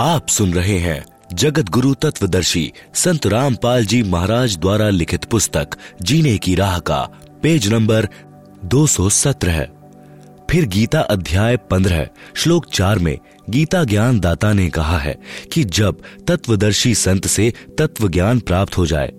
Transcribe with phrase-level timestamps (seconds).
[0.00, 1.04] आप सुन रहे हैं
[1.34, 5.68] जगत गुरु तत्वदर्शी संत रामपाल जी महाराज द्वारा लिखित पुस्तक,
[6.02, 7.00] जीने की राह का,
[7.42, 8.08] पेज नंबर
[8.64, 9.64] 217
[10.50, 12.06] फिर गीता अध्याय 15
[12.36, 13.18] श्लोक चार में
[13.50, 15.18] गीता ज्ञान दाता ने कहा है
[15.52, 19.12] कि जब तत्वदर्शी संत से तत्व ज्ञान प्राप्त हो जाए,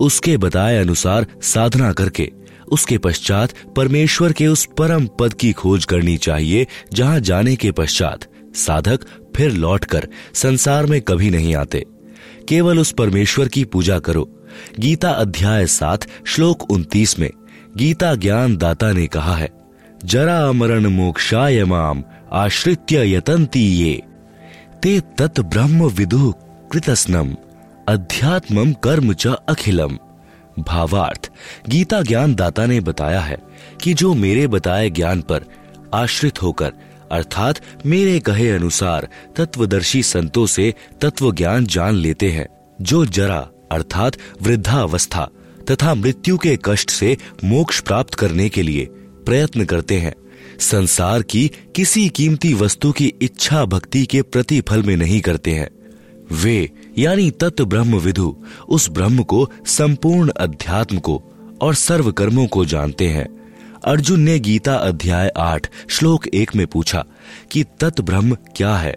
[0.00, 2.32] उसके बताए अनुसार साधना करके,
[2.68, 8.24] उसके पश्चात परमेश्वर के उस परम पद की खोज करनी चाहिए, जहाँ जाने के पश्चात
[8.54, 9.00] साधक
[9.36, 11.84] फिर लौटकर संसार में कभी नहीं आते।
[12.48, 14.46] केवल उस परमेश्वर की पूजा करो।
[14.80, 17.30] गीता अध्याय सात, श्लोक उन्तीस में
[17.76, 19.48] गीता ज्ञान दाता ने कहा है,
[20.04, 24.02] जरा मरण मोक्षाय माम, आश्रित्य यतंती ये।
[24.82, 26.34] ते तत् ब्रह्म विदु
[26.72, 27.36] कृतस्नम
[27.88, 29.98] अध्यात्मम कर्म च अखिलम।
[30.58, 31.30] भावार्थ,
[31.68, 33.38] गीता ज्ञान दाता ने बताया है
[33.82, 35.44] कि जो मेरे बताए ज्ञान पर
[35.94, 36.72] आश्रित होकर
[37.10, 42.46] अर्थात मेरे कहे अनुसार तत्वदर्शी संतों से तत्व ज्ञान जान लेते हैं,
[42.80, 45.30] जो जरा, अर्थात वृद्धावस्था,
[45.70, 48.84] तथा मृत्यु के कष्ट से मोक्ष प्राप्त करने के लिए
[49.26, 50.14] प्रयत्न करते हैं।
[50.60, 55.70] संसार की किसी कीमती वस्तु की इच्छा भक्ति के प्रतिफल में नहीं करते हैं।
[56.32, 58.36] वे, यानी तत्व ब्रह्म विधु
[58.68, 61.22] उस ब्रह्म को संपूर्ण अध्यात्म को
[61.60, 63.39] और सर्व कर्मों को जानते हैं।
[63.84, 67.04] अर्जुन ने गीता अध्याय आठ, श्लोक एक में पूछा,
[67.50, 68.96] कि तत् ब्रह्म क्या है?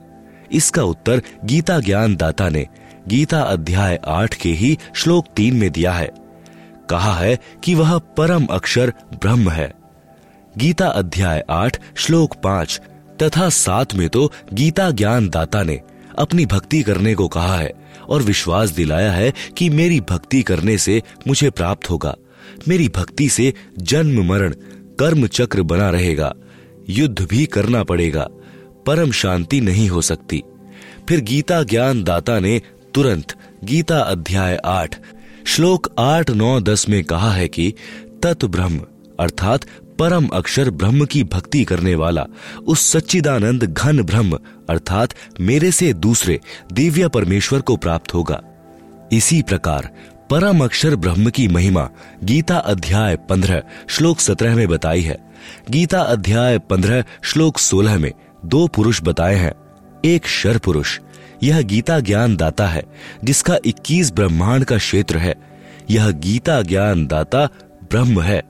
[0.51, 2.67] इसका उत्तर गीता ज्ञान दाता ने
[3.07, 6.11] गीता अध्याय आठ के ही श्लोक तीन में दिया है।
[6.89, 9.73] कहा है कि वह परम अक्षर ब्रह्म है।
[10.57, 12.81] गीता अध्याय आठ, श्लोक पाँच,
[13.21, 15.81] तथा सात में तो गीता ज्ञान दाता ने
[16.19, 17.73] अपनी भक्ति करने को कहा है
[18.09, 22.15] और विश्वास दिलाया है कि मेरी भक्ति करने से मुझे प्राप्त होगा।
[22.67, 24.53] मेरी भक्ति से जन्म, मरण,
[24.99, 26.35] कर्म चक्र बना रहेगा।
[26.89, 28.29] युद्ध भी करना पड़ेगा।
[28.85, 30.43] परम शांति नहीं हो सकती।
[31.09, 32.61] फिर गीता ज्ञान दाता ने
[32.93, 34.99] तुरंत, गीता अध्याय आठ,
[35.45, 37.73] श्लोक आठ, नौ, दस में कहा है कि
[38.23, 38.81] तत् ब्रह्म,
[39.19, 39.65] अर्थात
[39.99, 42.25] परम अक्षर ब्रह्म की भक्ति करने वाला,
[42.67, 45.09] उस सच्चिदानंद घन ब्रह्म, अर्थात
[45.41, 46.39] मेरे से दूसरे
[46.73, 48.43] दिव्य परमेश्वर को प्राप्त होगा।
[49.11, 49.91] इसी प्रकार
[50.33, 51.89] परम अक्षर ब्रह्म की महिमा,
[52.23, 55.17] गीता अध्याय पंद्रह, श्लोक सत्रह में बताई है।
[55.69, 58.11] गीता अध्याय पंद्रह, श्लोक सोलह में
[58.45, 59.53] दो पुरुष बताए हैं।
[60.05, 60.99] एक शर पुरुष,
[61.43, 62.83] यह गीता ज्ञान दाता है,
[63.23, 65.35] जिसका 21 ब्रह्मांड का क्षेत्र है।
[65.89, 67.45] यह गीता ज्ञान दाता
[67.91, 68.43] ब्रह्म है।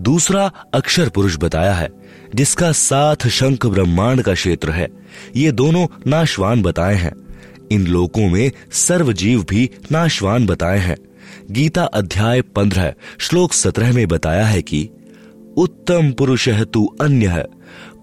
[0.00, 1.88] दूसरा अक्षर पुरुष बताया है,
[2.34, 4.88] जिसका सात शंख ब्रह्मांड का क्षेत्र है।
[5.36, 7.23] ये दोनों नाशवान बताए हैं।
[7.74, 10.96] इन लोकों में सर्व जीव भी नाशवान बताए हैं।
[11.50, 14.90] गीता अध्याय पंद्रह, श्लोक सत्रह में बताया है कि,
[15.56, 17.44] उत्तम पुरुष है, तू अन्य है,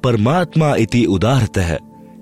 [0.04, 1.80] परमात्मा इति उदाहरत है,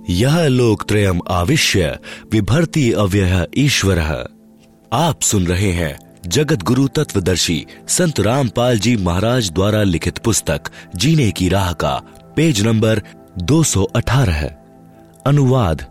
[0.09, 1.99] यह लोक त्रयम आविश्य
[2.31, 3.99] विभर्ति अव्यय ईश्वर
[4.93, 10.61] आप सुन रहे हैं जगत गुरु तत्वदर्शी संत रामपाल जी महाराज द्वारा लिखित पुस्तक,
[10.95, 12.01] जीने की राह का,
[12.35, 13.01] पेज नंबर
[13.37, 14.63] 218 है।
[15.25, 15.85] अनुवाद,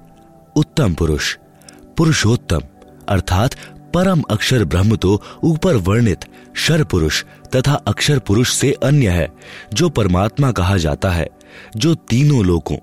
[0.57, 1.37] उत्तम पुरुष।
[1.99, 2.61] पुरुषोत्तम,
[3.09, 3.55] अर्थात
[3.95, 6.25] परम अक्षर ब्रह्म तो ऊपर वर्णित
[6.57, 7.23] शर पुरुष
[7.57, 9.29] तथा अक्षर पुरुष से अन्य है,
[9.75, 11.29] जो परमात्मा कहा जाता है,
[11.77, 12.77] जो तीनों लोकों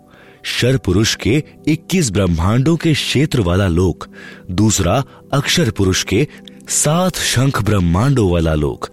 [0.44, 4.08] शर पुरुष के 21 ब्रह्मांडों के क्षेत्र वाला लोक,
[4.52, 6.28] दूसरा अक्षर पुरुष के
[6.70, 8.90] सात शंख ब्रह्मांडों वाला लोक,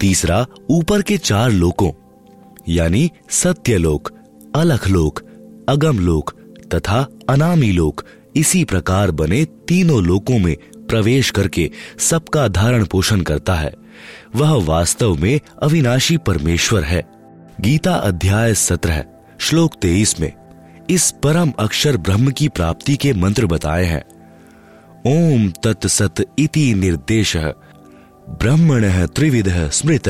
[0.00, 1.92] तीसरा ऊपर के चार लोकों,
[2.68, 4.10] यानी सत्यलोक
[4.54, 5.20] अलख लोक
[5.68, 6.30] अगम लोक
[6.74, 8.04] तथा अनामी लोक
[8.36, 13.72] इसी प्रकार बने तीनों लोकों में प्रवेश करके सबका धारण पोषण करता है।
[14.36, 17.02] वह वास्तव में अविनाशी परमेश्वर है।
[17.60, 19.04] गीता अध्याय सत्रह,
[19.38, 20.32] श्लोक तेईस में,
[20.90, 24.04] इस परम अक्षर ब्रह्म की प्राप्ति के मंत्र बताए हैं।
[25.06, 30.08] ओम तत्सत इति निर्देश, ब्रह्मण त्रिविध स्मृत,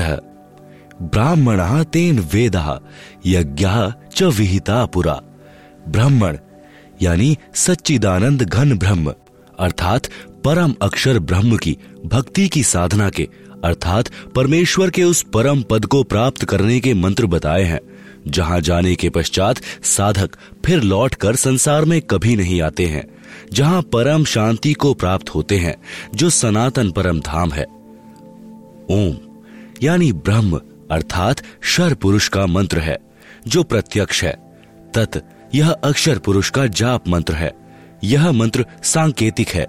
[1.03, 2.57] ब्राह्मण तेन वेद,
[3.27, 3.67] यज्ञ
[4.17, 5.21] च विहिता पुरा।
[5.89, 6.37] ब्राह्मण
[7.03, 9.15] यानी सच्चिदानंद घन ब्रह्म,
[9.59, 10.07] अर्थात
[10.45, 11.77] परम अक्षर ब्रह्म की
[12.07, 13.29] भक्ति की साधना के,
[13.65, 17.81] अर्थात परमेश्वर के उस परम पद को प्राप्त करने के मंत्र बताए हैं,
[18.29, 20.37] जहाँ जाने के पश्चात साधक
[20.67, 23.05] फिर लौटकर संसार में कभी नहीं आते हैं,
[23.53, 25.75] जहाँ परम शांति को प्राप्त होते हैं,
[26.15, 27.65] जो सनातन परम धाम है।
[28.91, 29.17] ओम,
[29.83, 30.61] यानी ब्रह्म,
[30.91, 32.99] अर्थात शर पुरुष का मंत्र है,
[33.49, 34.33] जो प्रत्यक्ष है,
[34.95, 35.19] तत्
[35.55, 37.53] यह अक्षर पुरुष का जाप मंत्र है।
[38.05, 39.67] यह मंत्र सांकेतिक है।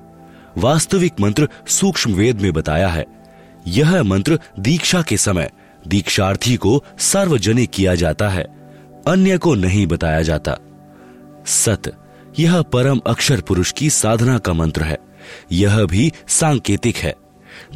[0.58, 3.06] वास्तविक मंत्र सूक्ष्म वेद में बताया है।
[3.68, 5.50] यह मंत्र दीक्षा के समय
[5.88, 8.44] दीक्षार्थी को सार्वजनिक किया जाता है,
[9.08, 10.58] अन्य को नहीं बताया जाता।
[11.46, 11.82] सत,
[12.40, 14.98] यह परम अक्षर पुरुष की साधना का मंत्र है।
[15.52, 17.16] यह भी सांकेतिक है।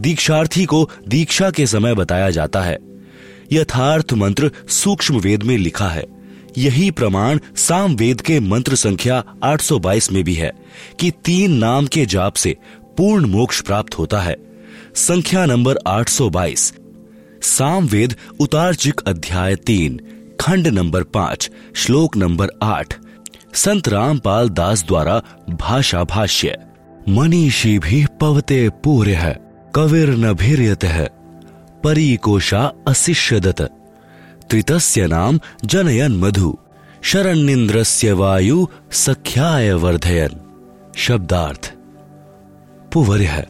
[0.01, 2.77] दीक्षार्थी को दीक्षा के समय बताया जाता है।
[3.51, 6.14] यथार्थ मंत्र सूक्ष्म वेद में लिखा है।
[6.57, 10.51] यही प्रमाण सामवेद के मंत्र संख्या 822 में भी है
[10.99, 12.57] कि तीन नाम के जाप से
[12.97, 14.37] पूर्ण मोक्ष प्राप्त होता है।
[14.95, 16.73] संख्या नंबर 822
[17.41, 19.99] साम वेद उतारचिक अध्याय तीन,
[20.41, 22.93] खंड नंबर पाँच, श्लोक नंबर आठ।
[23.53, 26.57] संत रामपाल दास द्वारा भाषा भाष्य
[27.09, 29.39] मनीषी भी पवते पूर्य है
[29.75, 30.35] कविर न
[30.83, 31.09] है
[31.83, 33.61] परी कोशा अशिष्यदत।
[34.49, 36.57] त्रितस्य नाम जनयन मधु।
[37.01, 40.31] शरण्यन्द्रस्य वायु सख्याय वर्धयन।
[40.95, 41.73] शब्दार्थ,
[42.93, 43.47] पुवर्य,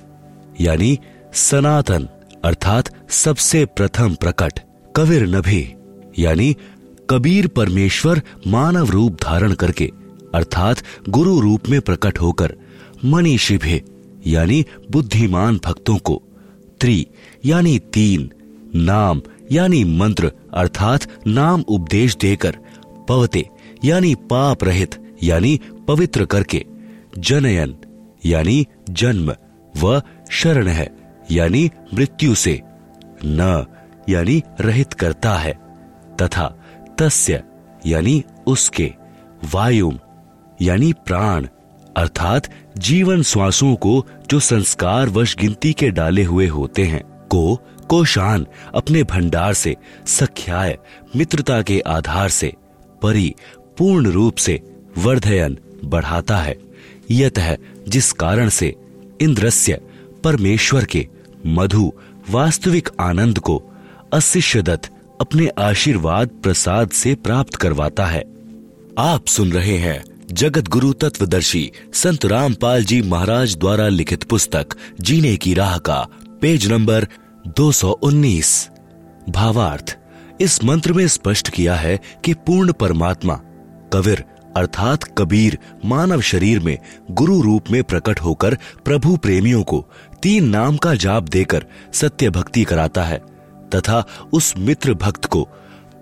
[0.62, 1.00] यानी
[1.33, 2.07] सनातन,
[2.45, 4.59] अर्थात सबसे प्रथम प्रकट
[4.95, 5.74] कविर नभी
[6.19, 6.56] यानी
[7.09, 9.91] कबीर परमेश्वर मानव रूप धारण करके,
[10.36, 10.77] अर्थात
[11.09, 12.56] गुरु रूप में प्रकट होकर
[13.06, 13.81] मनीषी भी
[14.27, 16.21] यानी बुद्धिमान भक्तों को।
[16.80, 17.06] त्रि,
[17.45, 18.31] यानी तीन,
[18.75, 19.21] नाम
[19.51, 22.57] यानी मंत्र, अर्थात नाम उपदेश देकर,
[23.09, 23.50] पवते,
[23.86, 26.65] यानी पाप रहित, यानी पवित्र करके,
[27.18, 27.75] जनयन,
[28.25, 29.33] यानी जन्म,
[29.77, 30.01] व
[30.31, 30.95] शरण है,
[31.31, 32.62] यानी मृत्यु से,
[33.25, 33.65] न,
[34.09, 35.53] यानी रहित करता है,
[36.21, 36.48] तथा
[37.00, 37.44] तस्य,
[37.86, 38.94] यानी उसके,
[39.53, 40.00] वायुम,
[40.62, 41.48] यानी प्राण,
[41.98, 47.59] अर्थात जीवन श्वासों को जो संस्कार वश गिनती के डाले हुए होते हैं, को
[47.90, 48.46] कोशान
[48.76, 49.76] अपने भंडार से,
[50.08, 50.78] सख्याय,
[51.16, 52.54] मित्रता के आधार से,
[53.02, 53.34] परि,
[53.78, 54.62] पूर्ण रूप से
[54.98, 56.58] वर्धयन बढ़ाता है।
[57.12, 58.76] यत है जिस कारण से
[59.22, 59.82] इंद्रस्य
[60.24, 61.08] परमेश्वर के
[61.46, 61.94] मधु
[62.30, 63.64] वास्तविक आनंद को
[64.14, 64.92] अशिष्यदत्त
[65.22, 68.24] अपने आशीर्वाद प्रसाद से प्राप्त करवाता है।
[68.98, 74.68] आप सुन रहे हैं जगत गुरु तत्वदर्शी संत रामपाल जी महाराज द्वारा लिखित पुस्तक,
[75.02, 76.08] जीने की राह का,
[76.42, 77.08] पेज नंबर
[77.47, 78.69] 219
[79.30, 79.97] भावार्थ,
[80.42, 83.33] इस मंत्र में स्पष्ट किया है कि पूर्ण परमात्मा
[83.94, 84.24] कविर
[84.57, 86.77] अर्थात कबीर, मानव शरीर में
[87.12, 89.86] गुरु रूप में प्रकट होकर प्रभु प्रेमियों को
[90.24, 93.18] तीन नाम का जाप देकर सत्य भक्ति कराता है,
[93.75, 94.03] तथा
[94.33, 95.48] उस मित्र भक्त को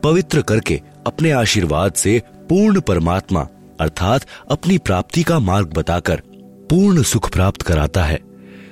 [0.04, 3.48] पवित्र करके अपने आशीर्वाद से पूर्ण परमात्मा,
[3.82, 6.22] अर्थात अपनी प्राप्ति का मार्ग बताकर
[6.70, 8.20] पूर्ण सुख प्राप्त कराता है,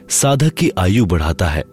[0.09, 1.63] साधक की आयु बढ़ाता है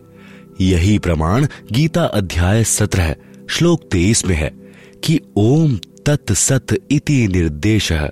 [0.60, 3.14] यही प्रमाण गीता अध्याय सत्रह,
[3.50, 4.50] श्लोक तेईस में है
[5.04, 5.76] कि ओम
[6.06, 8.08] तत् सत इति निर्देश है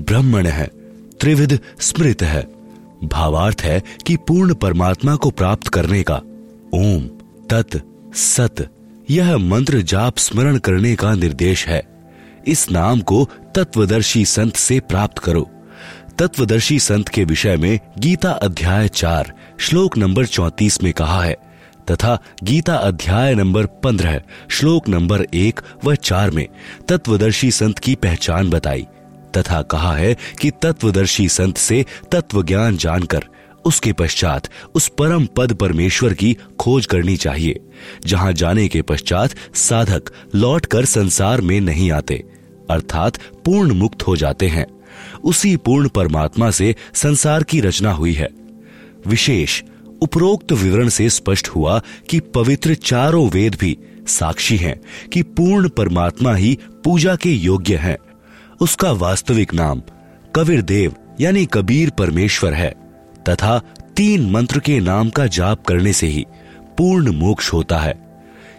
[0.00, 0.70] ब्रह्मण है
[1.20, 2.42] त्रिविध स्मृत। है
[3.04, 6.16] भावार्थ है कि पूर्ण परमात्मा को प्राप्त करने का।
[6.74, 7.02] ओम
[7.50, 7.76] तत्
[8.16, 8.68] सत,
[9.10, 11.82] यह मंत्र जाप स्मरण करने का निर्देश है।
[12.46, 15.50] इस नाम को तत्वदर्शी संत से प्राप्त करो।
[16.18, 21.45] तत्वदर्शी संत के विषय में गीता अध्याय चार, श्लोक नंबर चौतीस में कहा है
[21.90, 26.46] तथा गीता अध्याय नंबर पंद्रह, श्लोक नंबर एक व चार में
[26.88, 28.86] तत्वदर्शी संत की पहचान बताई,
[29.36, 33.24] तथा कहा है कि तत्वदर्शी संत से तत्व ज्ञान जानकर
[33.64, 37.60] उसके पश्चात उस परम पद परमेश्वर की खोज करनी चाहिए,
[38.06, 42.22] जहाँ जाने के पश्चात साधक लौटकर संसार में नहीं आते,
[42.70, 44.66] अर्थात पूर्ण मुक्त हो जाते हैं।
[45.24, 48.28] उसी पूर्ण परमात्मा से संसार की रचना हुई है।
[49.06, 49.62] विशेष
[50.02, 54.80] उपरोक्त विवरण से स्पष्ट हुआ कि पवित्र चारों वेद भी साक्षी हैं
[55.12, 57.98] कि पूर्ण परमात्मा ही पूजा के योग्य है।
[58.60, 59.82] उसका वास्तविक नाम
[60.36, 62.74] कबीर देव, यानी कबीर परमेश्वर है,
[63.28, 63.58] तथा
[63.96, 66.26] तीन मंत्र के नाम का जाप करने से ही
[66.78, 68.05] पूर्ण मोक्ष होता है।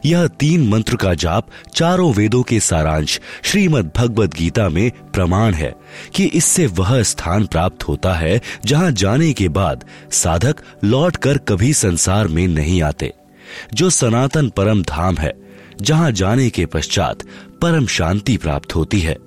[0.05, 5.73] यह तीन मंत्र का जाप चारों वेदों के सारांश श्रीमद् भगवद गीता में प्रमाण है
[6.15, 12.27] कि इससे वह स्थान प्राप्त होता है जहाँ जाने के बाद साधक लौटकर कभी संसार
[12.27, 13.13] में नहीं आते,
[13.73, 15.33] जो सनातन परम धाम है,
[15.81, 17.23] जहाँ जाने के पश्चात
[17.61, 19.17] परम शांति प्राप्त होती है।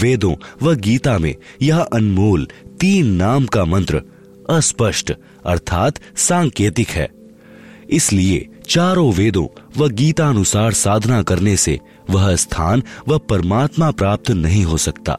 [0.00, 2.48] वेदों व गीता में यह अनमोल
[2.80, 4.02] तीन नाम का मंत्र
[4.50, 5.12] अस्पष्ट
[5.46, 7.08] अर्थात सांकेतिक है।
[7.90, 9.46] इसलिए चारों वेदों
[9.76, 15.16] व गीता अनुसार साधना करने से वह स्थान व परमात्मा प्राप्त नहीं हो सकता।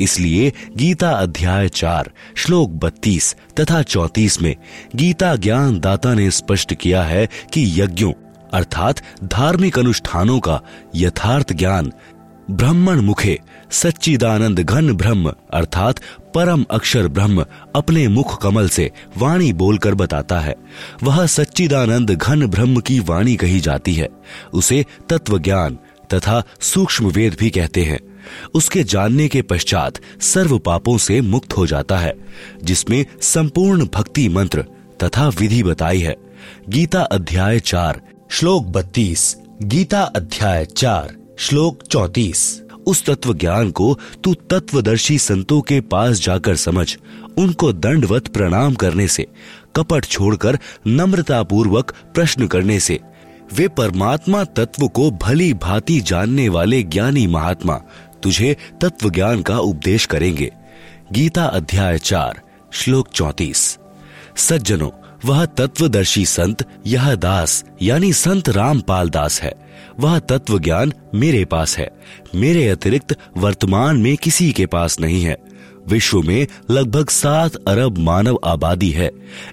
[0.00, 4.56] इसलिए गीता अध्याय चार, श्लोक बत्तीस तथा चौतीस में
[4.96, 8.12] गीता ज्ञान दाता ने स्पष्ट किया है कि यज्ञों
[8.52, 10.60] अर्थात धार्मिक अनुष्ठानों का
[10.94, 11.92] यथार्थ ज्ञान
[12.50, 16.00] ब्राह्मण मुखे, सच्चिदानंद घन ब्रह्म, अर्थात
[16.34, 20.54] परम अक्षर ब्रह्म, अपने मुख कमल से वाणी बोलकर बताता है।
[21.02, 24.08] वह सच्चिदानंद घन ब्रह्म की वाणी कही जाती है।
[24.54, 25.78] उसे तत्व ज्ञान
[26.14, 28.00] तथा सूक्ष्म वेद भी कहते हैं।
[28.54, 32.14] उसके जानने के पश्चात सर्व पापों से मुक्त हो जाता है,
[32.64, 34.64] जिसमें संपूर्ण भक्ति मंत्र
[35.02, 36.16] तथा विधि बताई है।
[36.68, 38.00] गीता अध्याय चार,
[38.30, 45.80] श्लोक बत्तीस, गीता अध्याय चार। श्लोक चौतीस। उस तत्व ज्ञान को तू तत्वदर्शी संतों के
[45.80, 46.96] पास जाकर समझ,
[47.38, 49.26] उनको दंडवत प्रणाम करने से,
[49.76, 53.00] कपट छोड़कर नम्रता पूर्वक प्रश्न करने से।
[53.54, 57.80] वे परमात्मा तत्व को भली भांति जानने वाले ज्ञानी महात्मा,
[58.22, 60.52] तुझे तत्व ज्ञान का उपदेश करेंगे।
[61.12, 62.40] गीता अध्याय चार,
[62.72, 63.78] श्लोक चौतीस।
[64.36, 64.90] सज्जनों
[65.24, 69.52] वह तत्वदर्शी संत यह दास यानी संत रामपाल दास है।
[70.00, 71.90] वह तत्व ज्ञान मेरे पास है।
[72.34, 75.36] मेरे अतिरिक्त वर्तमान में किसी के पास नहीं है।
[75.88, 79.10] विश्व में लगभग सात अरब मानव आबादी है।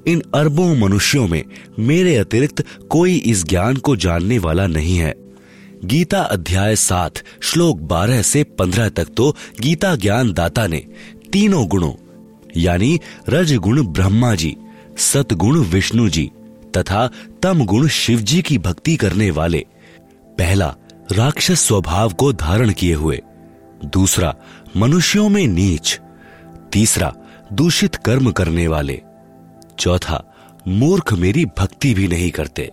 [0.08, 1.44] इन अरबों मनुष्यों में
[1.80, 5.14] मेरे अतिरिक्त कोई इस ज्ञान को जानने वाला नहीं है।
[5.86, 10.86] गीता अध्याय सात, श्लोक बारह से पंद्रह तक तो गीता ज्ञान दाता ने
[11.32, 11.94] तीनों गुणों,
[12.58, 14.56] यानी रज गुण ब्रह्मा जी
[14.98, 16.32] सतगुण विष्णु जी
[16.78, 17.10] तथा
[17.42, 19.66] तम गुण शिव जी की भक्ति करने वाले।
[20.38, 20.76] पहला,
[21.12, 23.22] राक्षस स्वभाव को धारण किए हुए।
[23.86, 24.36] दूसरा,
[24.78, 26.00] मनुष्यों में नीच।
[26.72, 27.14] तीसरा,
[27.54, 29.02] दूषित कर्म करने वाले।
[29.80, 30.34] चौथा,
[30.68, 32.72] मूर्ख मेरी भक्ति भी नहीं करते।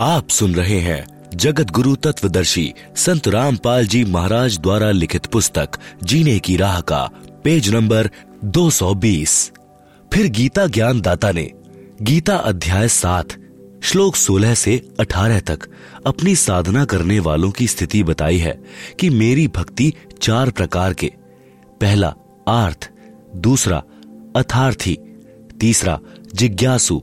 [0.00, 5.68] आप सुन रहे हैं जगत गुरु तत्वदर्शी संत रामपाल जी महाराज द्वारा लिखित पुस्तक,
[6.04, 7.10] जीने की राह का,
[7.44, 8.10] पेज नंबर
[8.44, 9.52] 220
[10.12, 11.52] फिर गीता ज्ञान दाता ने
[12.02, 13.26] गीता अध्याय सात,
[13.82, 15.58] श्लोक 16 से 18 तक
[16.06, 18.62] अपनी साधना करने वालों की स्थिति बताई है
[19.00, 19.92] कि मेरी भक्ति
[20.22, 21.12] चार प्रकार के,
[21.80, 22.14] पहला
[22.48, 22.90] आर्थ,
[23.36, 23.82] दूसरा
[24.36, 24.98] अथार्थी,
[25.60, 25.98] तीसरा
[26.34, 27.02] जिज्ञासु,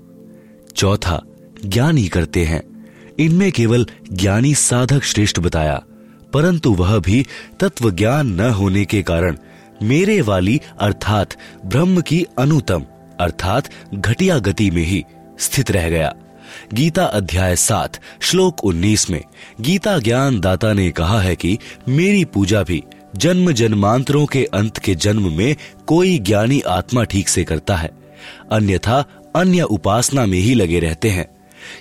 [0.76, 1.22] चौथा
[1.66, 2.86] ज्ञानी करते हैं।
[3.20, 5.84] इनमें केवल ज्ञानी साधक श्रेष्ठ बताया,
[6.34, 7.26] परंतु वह भी
[7.60, 9.38] तत्व ज्ञान न होने के कारण
[9.84, 12.86] मेरे वाली अर्थात ब्रह्म की अनुतम
[13.20, 15.04] अर्थात घटिया गति में ही
[15.40, 16.14] स्थित रह गया।
[16.74, 19.24] गीता अध्याय सात, श्लोक उन्नीस में,
[19.62, 21.58] गीता ज्ञान दाता ने कहा है कि
[21.88, 22.84] मेरी पूजा भी
[23.16, 25.56] जन्म जन्मांतरों के अंत के जन्म में
[25.88, 27.92] कोई ज्ञानी आत्मा ठीक से करता है।
[28.52, 29.06] अन्यथा
[29.36, 31.28] अन्य उपासना में ही लगे रहते हैं।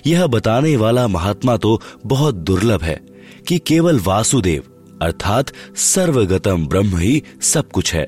[0.07, 2.99] यह बताने वाला महात्मा तो बहुत दुर्लभ है
[3.47, 4.63] कि केवल वासुदेव,
[5.01, 8.07] अर्थात सर्वगतम ब्रह्म ही सब कुछ है।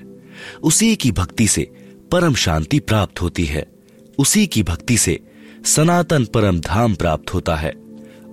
[0.64, 1.72] उसी की भक्ति से
[2.12, 3.66] परम शांति प्राप्त होती है।
[4.18, 5.20] उसी की भक्ति से
[5.66, 7.72] सनातन परम धाम प्राप्त होता है।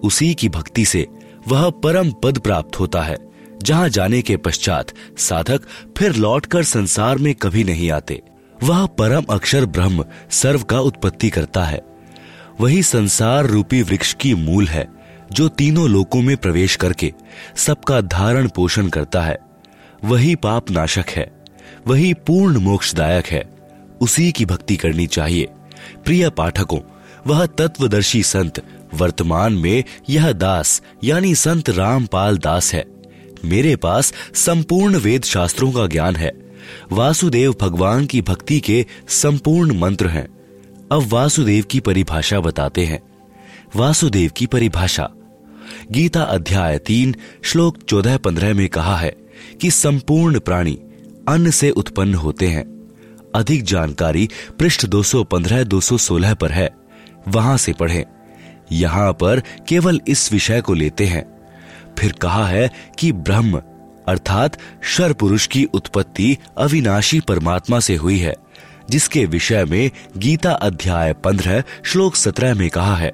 [0.04, 1.06] उसी की भक्ति से
[1.49, 3.16] वह परम पद प्राप्त होता है।
[3.62, 5.62] जहाँ जाने के पश्चात साधक
[5.99, 8.23] फिर लौटकर संसार में कभी नहीं आते।
[8.62, 11.80] वह परम अक्षर ब्रह्म सर्व का उत्पत्ति करता है।
[12.61, 14.88] वही संसार रूपी वृक्ष की मूल है,
[15.33, 17.12] जो तीनों लोकों में प्रवेश करके
[17.56, 19.38] सबका धारण पोषण करता है।
[20.04, 21.30] वही पाप नाशक है,
[21.87, 23.55] वही पूर्ण मोक्षदायक है।
[24.00, 25.48] उसी की भक्ति करनी चाहिए।
[26.04, 26.80] प्रिय पाठकों,
[27.26, 28.62] वह तत्वदर्शी संत,
[28.94, 32.86] वर्तमान में यह दास, यानी संत रामपाल दास है।
[33.44, 36.32] मेरे पास संपूर्ण वेद शास्त्रों का ज्ञान है।
[36.92, 40.28] वासुदेव भगवान की भक्ति के संपूर्ण मंत्र हैं।
[40.92, 43.02] अब वासुदेव की परिभाषा बताते हैं।
[43.76, 45.10] वासुदेव की परिभाषा।
[45.92, 49.16] गीता अध्याय तीन, श्लोक चौदह पंद्रह में कहा है
[49.60, 50.78] कि संपूर्ण प्राणी
[51.28, 52.75] अन्न से उत्पन्न होते हैं।
[53.37, 54.28] अधिक जानकारी
[54.59, 56.71] पृष्ठ 215-216 पर है।
[57.28, 58.05] वहाँ से पढ़ें।
[58.73, 61.37] यहाँ पर केवल इस विषय को लेते हैं।
[61.99, 63.62] फिर कहा है कि ब्रह्म,
[64.09, 68.35] अर्थात शर पुरुष की उत्पत्ति अविनाशी परमात्मा से हुई है,
[68.90, 73.12] जिसके विषय में गीता अध्याय पंद्रह, श्लोक सत्रह में कहा है।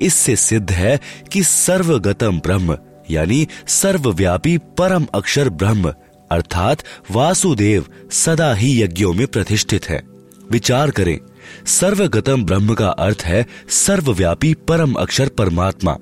[0.00, 1.00] इससे सिद्ध है
[1.32, 2.78] कि सर्वगतम ब्रह्म,
[3.10, 5.94] यानी सर्वव्यापी परम अक्षर ब्रह्म
[6.30, 10.02] अर्थात वासुदेव सदा ही यज्ञों में प्रतिष्ठित है।
[10.50, 11.18] विचार करें,
[11.66, 15.96] सर्वगतम ब्रह्म का अर्थ है सर्वव्यापी परम अक्षर परमात्मा।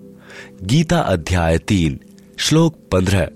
[0.63, 2.01] गीता अध्याय तीन,
[2.39, 3.29] श्लोक पंद्रह।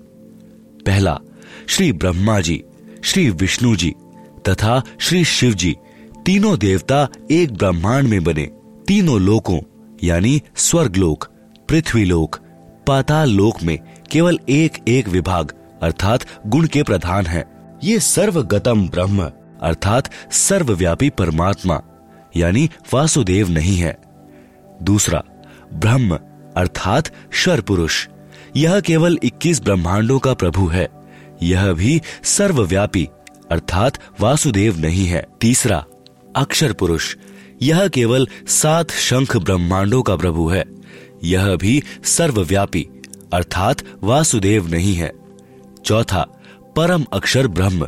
[0.85, 1.19] पहला,
[1.67, 2.63] श्री ब्रह्मा जी,
[3.03, 3.93] श्री विष्णु जी
[4.49, 5.75] तथा श्री शिव जी,
[6.25, 8.49] तीनों देवता एक ब्रह्मांड में बने,
[8.87, 9.59] तीनों लोकों,
[10.03, 11.27] यानी स्वर्गलोक,
[11.69, 13.79] पृथ्वीलोक पृथ्वी पाताल लोक में
[14.11, 15.51] केवल एक एक विभाग
[15.83, 17.45] अर्थात गुण के प्रधान है।
[17.83, 21.81] ये सर्वगतम ब्रह्म, अर्थात सर्वव्यापी परमात्मा,
[22.35, 23.97] यानी वासुदेव नहीं है।
[24.81, 25.23] दूसरा,
[25.73, 26.19] ब्रह्म,
[26.57, 28.07] अर्थात शर पुरुष
[28.55, 30.89] यह केवल 21 ब्रह्मांडों का प्रभु है।
[31.43, 33.09] यह भी सर्वव्यापी,
[33.51, 35.85] अर्थात वासुदेव नहीं है। तीसरा
[36.35, 37.15] अक्षर पुरुष
[37.61, 40.65] यह केवल सात शंख ब्रह्मांडों का प्रभु है।
[41.23, 42.87] यह भी सर्वव्यापी,
[43.33, 45.22] अर्थात वासुदेव नहीं है।
[45.85, 46.27] चौथा
[46.75, 47.87] परम अक्षर ब्रह्म।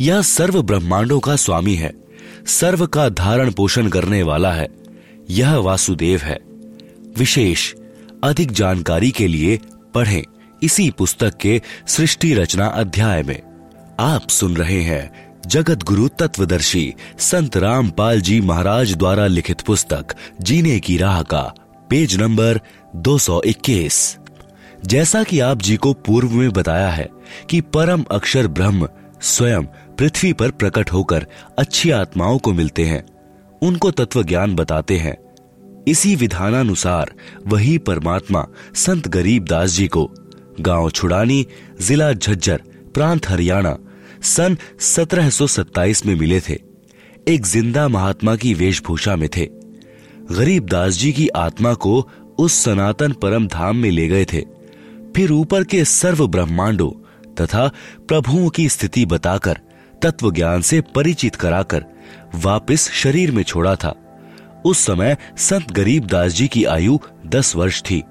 [0.00, 1.92] यह सर्व ब्रह्मांडों का स्वामी है,
[2.46, 4.68] सर्व का धारण पोषण करने वाला है,
[5.30, 6.38] यह वासुदेव है।
[7.18, 7.74] विशेष,
[8.24, 9.58] अधिक जानकारी के लिए
[9.94, 10.22] पढ़ें
[10.62, 13.42] इसी पुस्तक के सृष्टि रचना अध्याय में।
[14.00, 20.80] आप सुन रहे हैं जगत गुरु तत्वदर्शी संत रामपाल जी महाराज द्वारा लिखित पुस्तक, जीने
[20.80, 21.54] की राह का,
[21.90, 22.60] पेज नंबर
[22.96, 24.16] 221
[24.86, 27.08] जैसा कि आप जी को पूर्व में बताया है
[27.50, 28.88] कि परम अक्षर ब्रह्म
[29.22, 29.64] स्वयं
[29.98, 31.26] पृथ्वी पर प्रकट होकर
[31.58, 33.04] अच्छी आत्माओं को मिलते हैं,
[33.62, 35.16] उनको तत्व ज्ञान बताते हैं।
[35.88, 37.12] इसी विधानानुसार
[37.46, 40.10] वही परमात्मा संत गरीब दास जी को
[40.60, 41.46] गाँव छुड़ानी,
[41.80, 42.62] जिला झज्जर,
[42.94, 43.76] प्रांत हरियाणा,
[44.22, 46.58] सन 1727 में मिले थे।
[47.28, 49.46] एक ज़िंदा महात्मा की वेशभूषा में थे।
[50.32, 52.08] गरीब दास जी की आत्मा को
[52.38, 54.59] उस सनातन परम धाम में ले गए थे।
[55.16, 56.90] फिर ऊपर के सर्व ब्रह्मांडों
[57.34, 57.68] तथा
[58.08, 59.60] प्रभुओं की स्थिति बताकर
[60.02, 61.84] तत्व ज्ञान से परिचित कराकर
[62.34, 63.94] वापस शरीर में छोड़ा था।
[64.64, 68.02] उस समय संत गरीब दास जी की आयु दस वर्ष थी।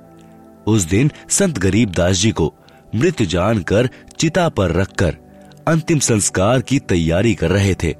[0.68, 2.54] उस दिन संत गरीब दास जी को
[2.96, 5.18] मृत जानकर चिता पर रखकर
[5.68, 7.96] अंतिम संस्कार की तैयारी कर रहे थे।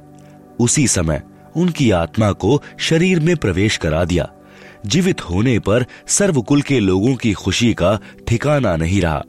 [0.60, 1.22] उसी समय
[1.56, 4.30] उनकी आत्मा को शरीर में प्रवेश करा दिया।
[4.86, 9.24] जीवित होने पर सर्वकुल के लोगों की खुशी का ठिकाना नहीं रहा।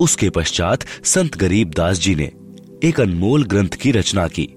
[0.00, 2.30] उसके पश्चात संत गरीब दास जी ने
[2.84, 4.48] एक अनमोल ग्रंथ की रचना की।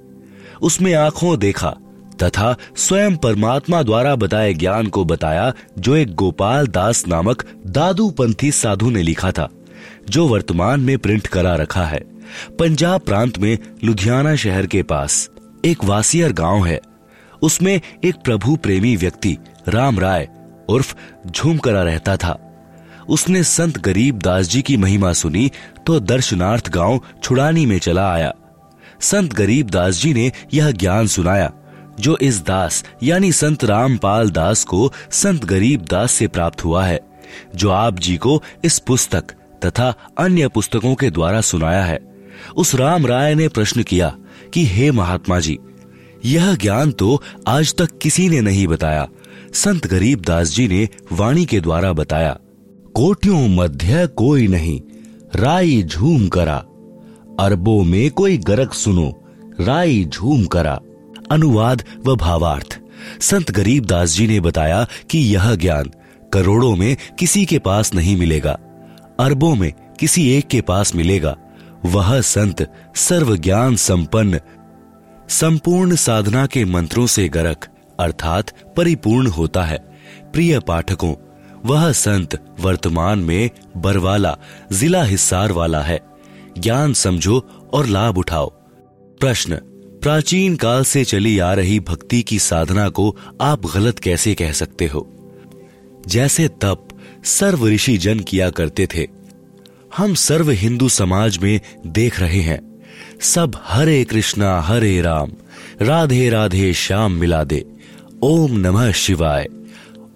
[0.62, 1.75] उसमें आँखों देखा
[2.24, 8.51] तथा स्वयं परमात्मा द्वारा बताए ज्ञान को बताया जो एक गोपाल दास नामक दादू पंथी
[8.51, 9.50] साधु ने लिखा था,
[10.10, 12.00] जो वर्तमान में प्रिंट करा रखा है।
[12.60, 15.29] पंजाब प्रांत में लुधियाना शहर के पास
[15.65, 16.79] एक वासियर गाँव है।
[17.41, 19.38] उसमें एक प्रभु प्रेमी व्यक्ति
[19.70, 20.28] राम राय
[20.70, 20.96] उर्फ़
[21.28, 22.46] झूमकरा रहता था।
[23.10, 25.52] उसने संत गरीब दास जी की महिमा सुनी
[25.86, 28.34] तो दर्शनार्थ गाँव छुड़ानी में चला आया।
[29.02, 31.54] संत गरीब दास जी ने यह ज्ञान सुनाया,
[32.00, 37.00] जो इस दास यानी संत रामपाल दास को संत गरीब दास से प्राप्त हुआ है,
[37.56, 39.24] जो आप जी को इस पुस्तक
[39.65, 42.00] तथा अन्य पुस्तकों के द्वारा सुनाया है।
[42.58, 44.15] उस राम राय ने प्रश्न किया
[44.54, 45.60] कि, हे महात्मा जी,
[46.26, 49.08] यह ज्ञान तो आज तक किसी ने नहीं बताया
[49.54, 52.38] संत गरीब दास जी ने वाणी के द्वारा बताया,
[52.96, 54.82] कोटियों मध्य कोई नहीं,
[55.36, 56.58] राई झूम करा।
[57.40, 59.24] अरबों में कोई गरक सुनो,
[59.62, 60.80] राई झूम करा।
[61.32, 62.80] अनुवाद व भावार्थ।
[63.22, 65.92] संत गरीब दास जी ने बताया कि यह ज्ञान
[66.34, 68.58] करोड़ों में किसी के पास नहीं मिलेगा,
[69.20, 71.38] अरबों में किसी एक के पास मिलेगा।
[71.86, 74.40] वह संत सर्व ज्ञान संपन्न,
[75.30, 77.66] संपूर्ण साधना के मंत्रों से गरक
[78.00, 79.78] अर्थात परिपूर्ण होता है।
[80.34, 81.16] प्रिय पाठकों,
[81.66, 84.38] वह संत वर्तमान में बरवाला,
[84.72, 86.02] जिला हिस्सार वाला है।
[86.60, 88.50] ज्ञान समझो और लाभ उठाओ।
[89.20, 89.56] प्रश्न,
[90.02, 94.88] प्राचीन काल से चली आ रही भक्ति की साधना को आप गलत कैसे कह सकते
[94.88, 95.16] हो?
[96.08, 96.88] जैसे तप,
[97.24, 99.08] सर्व ऋषि जन किया करते थे।
[99.98, 102.84] हम सर्व हिंदू समाज में देख रहे हैं।
[103.22, 105.32] सब हरे कृष्णा, हरे राम,
[105.82, 107.66] राधे राधे, श्याम मिला दे।
[108.23, 109.47] ओम नमः शिवाय।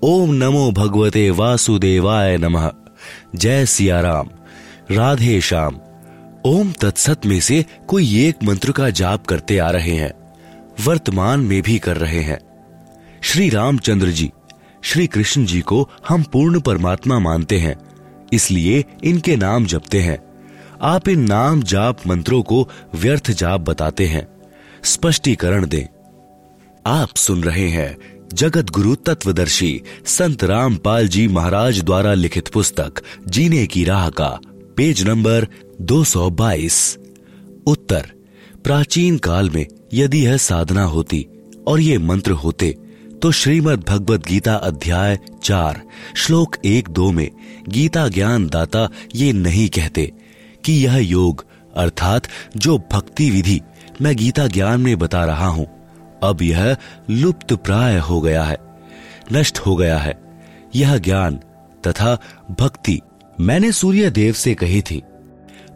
[0.03, 2.71] ओम नमो भगवते वासुदेवाय नमः।
[3.35, 4.29] जय सियाराम।
[4.91, 5.79] राधे श्याम।
[6.45, 10.13] ओम तत्सत में से कोई एक मंत्र का जाप करते आ रहे हैं।
[10.85, 12.39] वर्तमान में भी कर रहे हैं।
[13.21, 14.31] श्री रामचंद्र जी,
[14.81, 17.75] श्री कृष्ण जी को हम पूर्ण परमात्मा मानते हैं।
[18.33, 20.19] इसलिए इनके नाम जपते हैं।
[20.81, 24.27] आप इन नाम जाप मंत्रों को व्यर्थ जाप बताते हैं।
[24.83, 25.92] स्पष्टीकरण दें।
[26.87, 27.97] आप सुन रहे हैं
[28.33, 32.93] जगत गुरु तत्वदर्शी संत रामपाल जी महाराज द्वारा लिखित पुस्तक,
[33.27, 34.39] जीने की राह का,
[34.77, 35.47] पेज नंबर
[35.81, 36.97] 222
[37.65, 38.09] उत्तर,
[38.63, 41.25] प्राचीन काल में यदि यह साधना होती
[41.67, 42.75] और ये मंत्र होते
[43.21, 45.81] तो श्रीमद् भगवत गीता अध्याय चार,
[46.15, 47.29] श्लोक एक दो में
[47.69, 50.11] गीता ज्ञान दाता ये नहीं कहते
[50.65, 53.61] कि यह योग, अर्थात जो भक्ति विधि
[54.01, 55.82] मैं गीता ज्ञान में बता रहा हूँ
[56.23, 56.75] अब यह
[57.09, 58.57] लुप्त प्राय हो गया है,
[59.31, 60.19] नष्ट हो गया है।
[60.75, 61.35] यह ज्ञान
[61.87, 62.17] तथा
[62.59, 62.99] भक्ति
[63.39, 65.01] मैंने सूर्य देव से कही थी।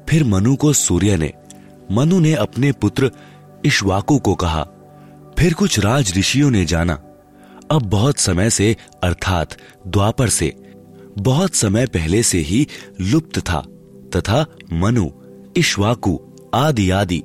[0.10, 1.34] फिर मनु को सूर्य ने,
[1.92, 3.12] मनु ने अपने पुत्र
[3.66, 4.68] इश्वाकु को कहा।
[5.40, 6.94] फिर कुछ राज ऋषियों ने जाना।
[7.72, 9.58] अब बहुत समय से, अर्थात
[9.88, 10.56] द्वापर से,
[11.18, 12.68] बहुत समय पहले से ही
[13.02, 13.64] लुप्त था
[14.16, 15.10] तथा मनु,
[15.58, 16.20] इश्वाकु
[16.54, 17.24] आदि आदि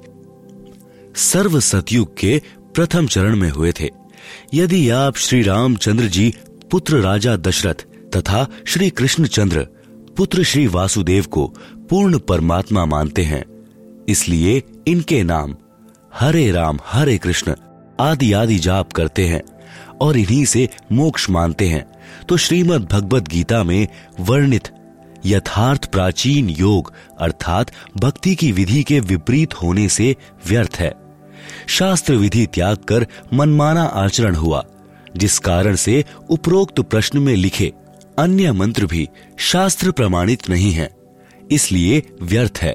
[1.17, 2.43] सर्व सतयुग के
[2.75, 3.89] प्रथम चरण में हुए थे।
[4.55, 6.33] यदि आप श्री रामचंद्र जी
[6.71, 7.85] पुत्र राजा दशरथ
[8.17, 9.67] तथा श्री कृष्णचंद्र
[10.17, 11.47] पुत्र श्री वासुदेव को
[11.91, 13.45] पूर्ण परमात्मा मानते हैं,
[14.09, 15.57] इसलिए इनके नाम
[16.15, 17.55] हरे राम, हरे कृष्ण
[18.01, 19.43] आदि आदि जाप करते हैं
[20.01, 21.85] और इन्हीं से मोक्ष मानते हैं।
[22.29, 23.87] तो श्रीमद् भगवत गीता में
[24.21, 24.69] वर्णित
[25.27, 30.15] यथार्थ प्राचीन योग अर्थात भक्ति की विधि के विपरीत होने से
[30.47, 31.02] व्यर्थ है।
[31.69, 34.65] शास्त्र विधि त्याग कर मनमाना आचरण हुआ,
[35.17, 37.73] जिस कारण से उपरोक्त प्रश्न में लिखे
[38.19, 39.09] अन्य मंत्र भी
[39.41, 40.91] शास्त्र प्रमाणित नहीं है,
[41.51, 42.75] इसलिए व्यर्थ है।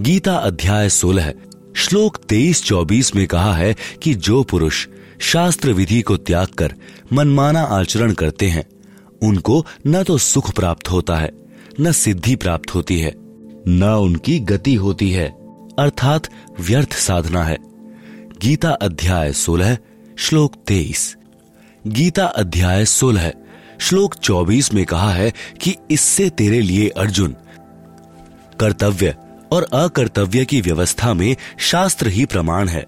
[0.00, 1.32] गीता अध्याय सोलह,
[1.76, 4.86] श्लोक तेईस चौबीस में कहा है कि जो पुरुष
[5.20, 6.74] शास्त्र विधि को त्याग कर
[7.12, 8.64] मनमाना आचरण करते हैं,
[9.22, 11.30] उनको न तो सुख प्राप्त होता है,
[11.80, 13.12] न सिद्धि प्राप्त होती है,
[13.68, 15.28] न उनकी गति होती है,
[15.78, 16.28] अर्थात
[16.60, 17.56] व्यर्थ साधना है।
[18.42, 19.78] गीता अध्याय सोलह,
[20.18, 21.16] श्लोक तेईस।
[21.86, 23.32] गीता अध्याय सोलह,
[23.80, 27.36] श्लोक चौबीस में कहा है कि इससे तेरे लिए अर्जुन,
[28.60, 29.14] कर्तव्य
[29.52, 32.86] और अकर्तव्य की व्यवस्था में शास्त्र ही प्रमाण है।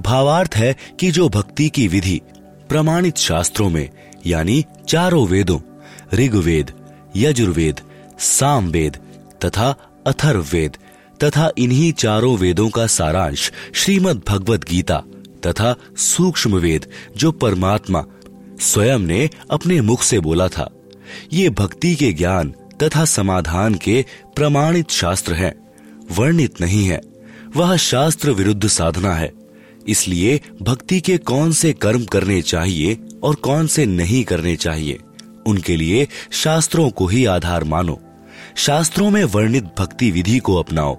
[0.00, 2.20] भावार्थ है कि जो भक्ति की विधि
[2.68, 3.90] प्रमाणित शास्त्रों में,
[4.26, 5.60] यानी चारों वेदों,
[6.14, 6.72] ऋग्वेद,
[7.16, 7.80] यजुर्वेद,
[8.18, 8.96] सामवेद
[9.44, 9.74] तथा
[10.06, 10.76] अथर्ववेद
[11.22, 15.02] तथा इन्हीं चारों वेदों का सारांश श्रीमद् भगवत गीता
[15.46, 18.04] तथा सूक्ष्म वेद जो परमात्मा
[18.60, 20.70] स्वयं ने अपने मुख से बोला था।
[21.32, 24.04] ये भक्ति के ज्ञान तथा समाधान के
[24.36, 25.54] प्रमाणित शास्त्र हैं,
[26.10, 27.00] वर्णित नहीं है।
[27.56, 29.32] वह शास्त्र विरुद्ध साधना है,
[29.88, 34.98] इसलिए भक्ति के कौन से कर्म करने चाहिए और कौन से नहीं करने चाहिए,
[35.46, 38.00] उनके लिए शास्त्रों को ही आधार मानो।
[38.56, 40.98] शास्त्रों में वर्णित भक्ति विधि को अपनाओ।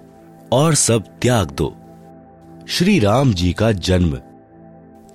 [0.51, 1.75] और सब त्याग दो।
[2.67, 4.15] श्री राम जी का जन्म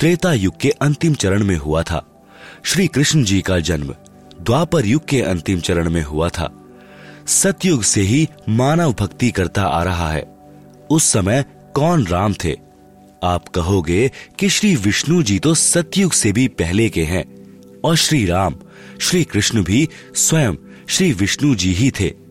[0.01, 2.25] त्रेता युग के अंतिम चरण में हुआ था।
[2.63, 3.95] श्री कृष्ण जी का जन्म
[4.41, 6.51] द्वापर युग के अंतिम चरण में हुआ था।
[7.27, 10.37] सतयुग से ही मानव भक्ति करता आ रहा है।
[10.91, 12.57] उस समय कौन राम थे?
[13.25, 17.25] आप कहोगे कि श्री विष्णु जी तो सतयुग से भी पहले के हैं
[17.85, 18.55] और श्री राम,
[19.01, 20.55] श्री कृष्ण भी स्वयं
[20.89, 22.22] श्री विष्णु जी ही थे।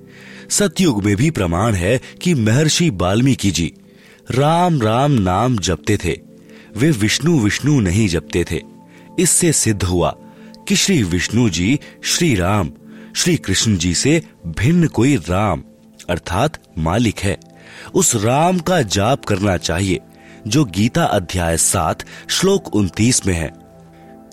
[0.51, 3.73] सतयुग में भी प्रमाण है कि महर्षि वाल्मीकि जी
[4.31, 6.19] राम राम नाम जपते थे।
[6.77, 8.61] वे विष्णु विष्णु नहीं जपते थे।
[9.19, 10.15] इससे सिद्ध हुआ
[10.67, 12.71] कि श्री विष्णु जी श्री राम,
[13.15, 15.63] श्री कृष्ण जी से भिन्न कोई राम,
[16.09, 17.37] अर्थात मालिक है।
[17.93, 19.99] उस राम का जाप करना चाहिए,
[20.47, 23.53] जो गीता अध्याय सात, श्लोक उन्तीस में है।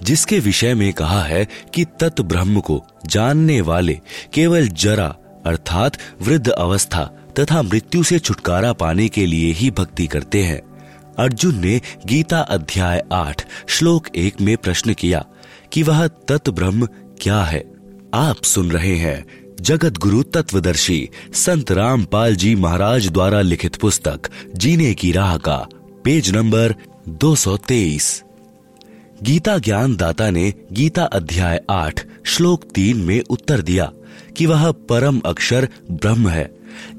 [0.02, 4.00] जिसके विषय में कहा है कि तत् ब्रह्म को जानने वाले
[4.32, 5.16] केवल जरा
[5.48, 7.04] अर्थात वृद्ध अवस्था
[7.38, 10.60] तथा मृत्यु से छुटकारा पाने के लिए ही भक्ति करते हैं।
[11.18, 15.24] अर्जुन ने गीता अध्याय आठ, श्लोक एक में प्रश्न किया
[15.72, 16.88] कि वह तत् ब्रह्म
[17.20, 17.64] क्या है?
[18.14, 19.24] आप सुन रहे हैं
[19.60, 25.56] जगत गुरु तत्वदर्शी संत रामपाल जी महाराज द्वारा लिखित पुस्तक, जीने की राह का,
[26.04, 26.74] पेज नंबर
[27.08, 28.22] 223
[29.22, 33.92] गीता ज्ञान दाता ने गीता अध्याय आठ, श्लोक तीन में उत्तर दिया
[34.38, 36.50] कि वह परम अक्षर ब्रह्म है।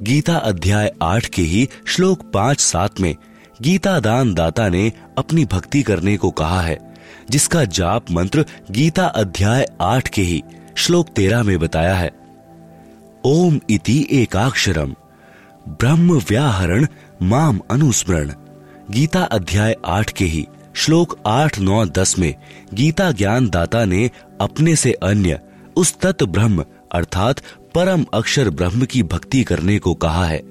[0.02, 3.16] गीता अध्याय आठ के ही श्लोक पाँच सात में
[3.62, 6.78] गीता दान दाता ने अपनी भक्ति करने को कहा है,
[7.30, 10.44] जिसका जाप मंत्र गीता अध्याय आठ के ही
[10.76, 12.12] श्लोक तेरह में बताया है।
[13.26, 14.96] ओम इति एकाक्षरम।
[15.68, 16.88] ब्रह्म व्याहरण
[17.22, 18.34] माम अनुस्मरण।
[18.92, 22.36] गीता अध्याय आठ के ही श्लोक आठ, नौ, दस में
[22.74, 24.10] गीता ज्ञान दाता ने
[24.42, 25.40] अपने से अन्य
[25.76, 27.40] उस तत्व ब्रह्म अर्थात
[27.76, 30.42] परम अक्षर ब्रह्म की भक्ति करने को कहा है।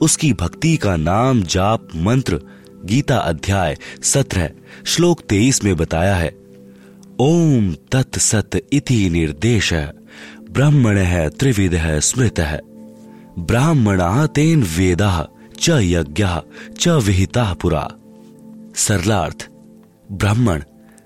[0.00, 2.40] उसकी भक्ति का नाम जाप मंत्र
[2.84, 4.50] गीता अध्याय सत्रह
[4.86, 6.36] श्लोक तेईस में बताया है।
[7.20, 9.72] ओम तत्सत इति निर्देश,
[10.50, 12.60] ब्रह्मण है त्रिविध है स्मृत है
[13.38, 15.28] ब्राह्मणा तेन वेदा
[15.60, 16.26] च यज्ञ
[16.80, 17.88] च विहिता पुरा।
[18.76, 19.48] सरलार्थ,
[20.12, 20.62] ब्राह्मण,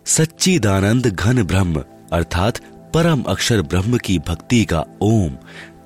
[0.07, 2.61] सच्चिदानंद घन ब्रह्म, अर्थात
[2.95, 5.37] परम अक्षर ब्रह्म की भक्ति का ओम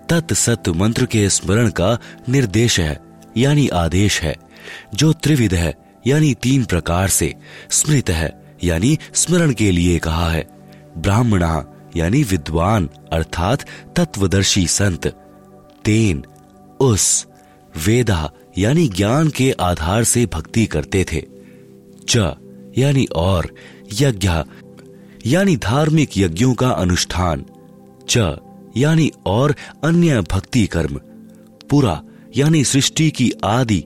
[0.09, 3.01] तत्सत मंत्र के स्मरण का निर्देश है,
[3.37, 4.37] यानी आदेश है,
[4.95, 5.75] जो त्रिविध है,
[6.07, 7.35] यानी तीन प्रकार से
[7.71, 10.49] स्मृत है, यानी स्मरण के लिए कहा है।
[10.99, 13.65] ब्राह्मणा, यानी विद्वान, अर्थात
[13.97, 15.07] तत्वदर्शी संत।
[15.85, 16.25] तेन,
[16.81, 17.27] उस,
[17.87, 21.23] वेदा, यानी ज्ञान के आधार से भक्ति करते थे।
[22.09, 22.17] च,
[22.79, 23.55] यानी और,
[23.93, 24.31] यज्ञ
[25.27, 27.45] यानी धार्मिक यज्ञों का अनुष्ठान,
[28.09, 28.37] च,
[28.77, 29.55] यानी और
[29.85, 31.01] अन्य भक्ति कर्म,
[31.71, 32.03] पूरा,
[32.37, 33.85] यानी सृष्टि की आदि,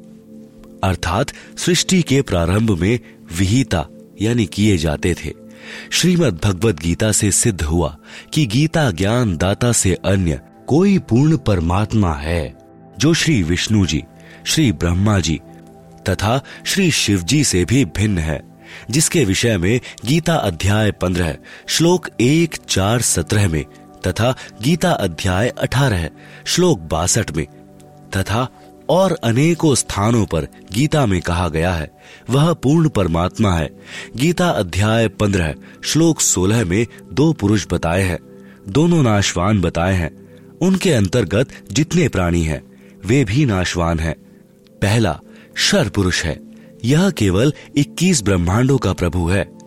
[0.85, 1.27] अर्थात
[1.59, 3.01] सृष्टि के प्रारंभ में
[3.39, 3.87] विहिता,
[4.21, 5.33] यानी किए जाते थे।
[5.91, 7.99] श्रीमद् भगवद गीता से सिद्ध हुआ
[8.35, 12.59] कि गीता ज्ञान दाता से अन्य कोई पूर्ण परमात्मा है,
[12.99, 14.05] जो श्री विष्णु जी,
[14.47, 15.41] श्री ब्रह्मा जी
[16.09, 18.56] तथा श्री शिव जी से भी भिन्न है।
[18.91, 23.65] जिसके विषय में गीता अध्याय पंद्रह, श्लोक एक चार सत्रह में,
[24.07, 26.11] तथा गीता अध्याय अठारह,
[26.47, 27.47] श्लोक बासठ में,
[28.17, 28.49] तथा
[28.89, 31.91] और अनेकों स्थानों पर गीता में कहा गया है।
[32.31, 33.71] वह पूर्ण परमात्मा है।
[34.17, 38.19] गीता अध्याय पंद्रह, श्लोक सोलह में दो पुरुष बताए हैं।
[38.69, 40.27] दोनों नाशवान बताए हैं।
[40.63, 42.63] उनके अंतर्गत जितने प्राणी हैं,
[43.07, 44.15] वे भी नाशवान हैं।
[44.83, 45.21] पहला
[45.57, 49.59] शर पुरुष है। यह केवल 21 ब्रह्मांडों का प्रभु है।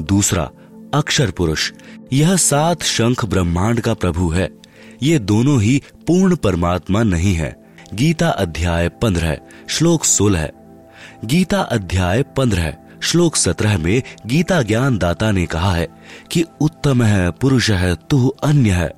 [0.00, 0.50] दूसरा,
[0.94, 1.72] अक्षर पुरुष।
[2.12, 4.50] यह सात शंख ब्रह्मांड का प्रभु है।
[5.02, 10.50] ये दोनों ही पूर्ण परमात्मा नहीं है। गीता अध्याय पंद्रह, श्लोक सोलह
[11.24, 15.88] गीता अध्याय पंद्रह श्लोक सत्रह में गीता ज्ञान दाता ने कहा है
[16.30, 18.92] कि उत्तम है, पुरुष है तू अन्य है।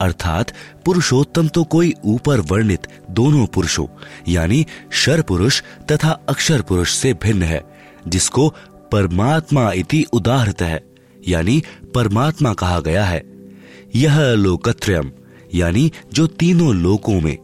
[0.00, 0.52] अर्थात
[0.84, 3.86] पुरुषोत्तम तो कोई ऊपर वर्णित दोनों पुरुषों,
[4.28, 7.60] यानी शर पुरुष तथा अक्षर पुरुष से भिन्न है,
[8.08, 8.48] जिसको
[8.92, 10.80] परमात्मा इति उदाहरत है,
[11.28, 11.62] यानी
[11.94, 13.22] परमात्मा कहा गया है।
[13.94, 15.10] यह लोकत्रयम,
[15.54, 17.36] यानी जो तीनों लोकों में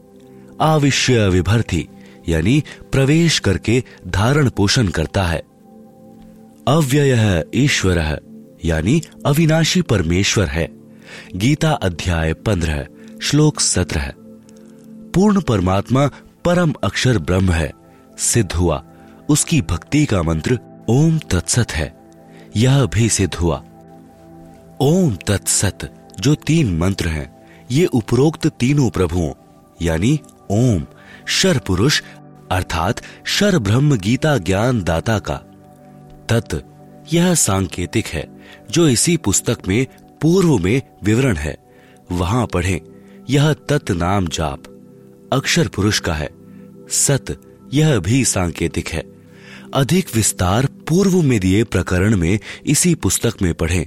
[0.60, 1.86] आविश्य विभर्ति,
[2.28, 2.62] यानी
[2.92, 5.42] प्रवेश करके धारण पोषण करता है।
[6.68, 7.98] अव्यय ईश्वर,
[8.64, 10.83] यानी अविनाशी परमेश्वर है।
[11.36, 12.86] गीता अध्याय पंद्रह,
[13.22, 14.12] श्लोक सत्रह।
[15.14, 16.06] पूर्ण परमात्मा
[16.44, 17.72] परम अक्षर ब्रह्म है,
[18.18, 18.84] सिद्ध हुआ।
[19.28, 21.96] उसकी भक्ति का मंत्र ओम तत्सत है,
[22.56, 23.64] यह भी सिद्ध हुआ।
[24.80, 29.32] ओम तत्सत, जो तीन मंत्र हैं, ये उपरोक्त तीनों प्रभुओं,
[29.82, 30.86] यानी ओम,
[31.26, 32.02] शर पुरुष,
[32.50, 35.36] अर्थात शर ब्रह्म गीता ज्ञान दाता का।
[36.28, 36.54] तत्,
[37.14, 38.28] यह सांकेतिक है,
[38.70, 39.86] जो इसी पुस्तक में
[40.24, 41.56] पूर्व में विवरण है।
[42.12, 42.80] वहाँ पढ़ें,
[43.30, 44.62] यह तत् नाम जाप,
[45.32, 46.30] अक्षर पुरुष का है।
[46.88, 47.40] सत,
[47.74, 49.04] यह भी सांकेतिक है।
[49.74, 53.86] अधिक विस्तार पूर्व में दिए प्रकरण में इसी पुस्तक में पढ़ें,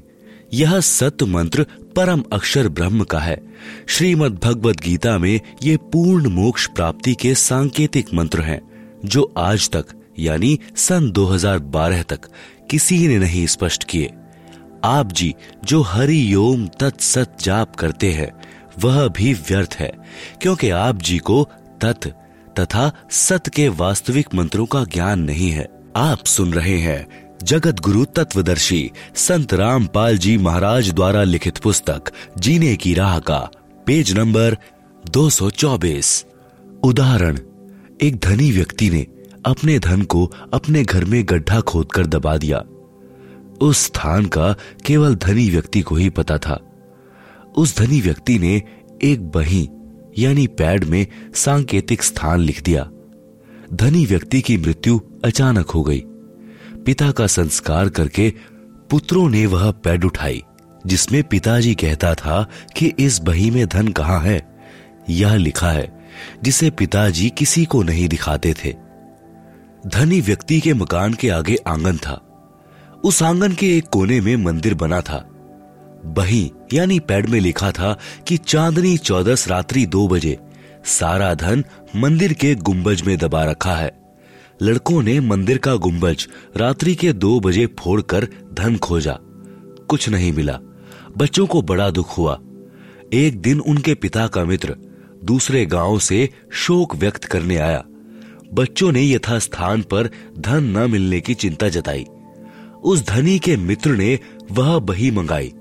[0.54, 3.44] यह सत मंत्र परम अक्षर ब्रह्म का है।
[3.88, 8.62] श्रीमद भगवद गीता में ये पूर्ण मोक्ष प्राप्ति के सांकेतिक मंत्र हैं,
[9.06, 9.86] जो आज तक,
[10.20, 12.20] यानी सन 2012 तक,
[12.72, 14.14] किसी ने नहीं स्पष्ट किए।
[14.84, 15.36] आप जी,
[15.66, 18.32] जो हरि ओम तत्सत जाप करते हैं,
[18.80, 19.92] वह भी व्यर्थ है,
[20.42, 21.50] क्योंकि आप जी को
[21.82, 22.08] तत्
[22.60, 27.08] तथा सत के वास्तविक मंत्रों का ज्ञान नहीं है। आप सुन रहे हैं
[27.44, 33.50] जगत गुरु तत्वदर्शी संत रामपाल जी महाराज द्वारा लिखित पुस्तक, जीने की राह का,
[33.86, 34.58] पेज नंबर
[35.10, 36.26] 224
[36.84, 37.40] उदाहरण,
[38.02, 39.06] एक धनी व्यक्ति ने
[39.46, 42.64] अपने धन को अपने घर में गड्ढा खोदकर दबा दिया।
[43.62, 46.64] उस स्थान का केवल धनी व्यक्ति को ही पता था।
[47.58, 48.64] उस धनी व्यक्ति ने
[49.04, 49.70] एक बही,
[50.18, 52.90] यानी पैड में सांकेतिक स्थान लिख दिया।
[53.74, 56.04] धनी व्यक्ति की मृत्यु अचानक हो गई।
[56.86, 58.34] पिता का संस्कार करके
[58.90, 60.44] पुत्रों ने वह पैड उठाई,
[60.86, 64.60] जिसमें पिताजी कहता था कि इस बही में धन कहाँ है?
[65.10, 66.10] यह लिखा है,
[66.44, 68.76] जिसे पिताजी किसी को नहीं दिखाते थे।
[69.88, 72.24] धनी व्यक्ति के मकान के आगे आँगन था।
[73.04, 75.30] उस आँगन के एक कोने में मंदिर बना था।
[76.06, 80.38] बही, यानी पैड में लिखा था कि चांदनी चौदस रात्रि दो बजे,
[80.86, 81.64] सारा धन
[81.96, 84.16] मंदिर के गुंबज में दबा रखा है।
[84.62, 89.20] लड़कों ने मंदिर का गुंबज रात्रि के दो बजे फोड़कर धन खोजा।
[89.90, 90.60] कुछ नहीं मिला।
[91.18, 92.40] बच्चों को बड़ा दुख हुआ।
[93.14, 94.76] एक दिन उनके पिता का मित्र
[95.24, 97.84] दूसरे गाँव से शोक व्यक्त करने आया।
[98.54, 102.06] बच्चों ने यथास्थान पर धन न मिलने की चिंता जताई।
[102.84, 104.20] उस धनी के मित्र ने
[104.52, 105.54] वह बही मंगाई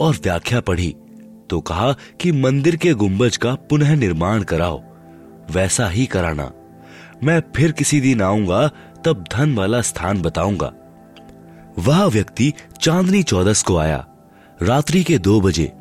[0.00, 0.94] और व्याख्या पढ़ी
[1.50, 4.82] तो कहा कि मंदिर के गुंबज का पुनः निर्माण कराओ,
[5.50, 6.50] वैसा ही कराना।
[7.24, 8.68] मैं फिर किसी दिन आऊँगा,
[9.04, 10.72] तब धन वाला स्थान बताऊँगा।
[11.78, 14.04] वह व्यक्ति चांदनी चौदस को आया,
[14.62, 15.72] रात्रि के दो बजे,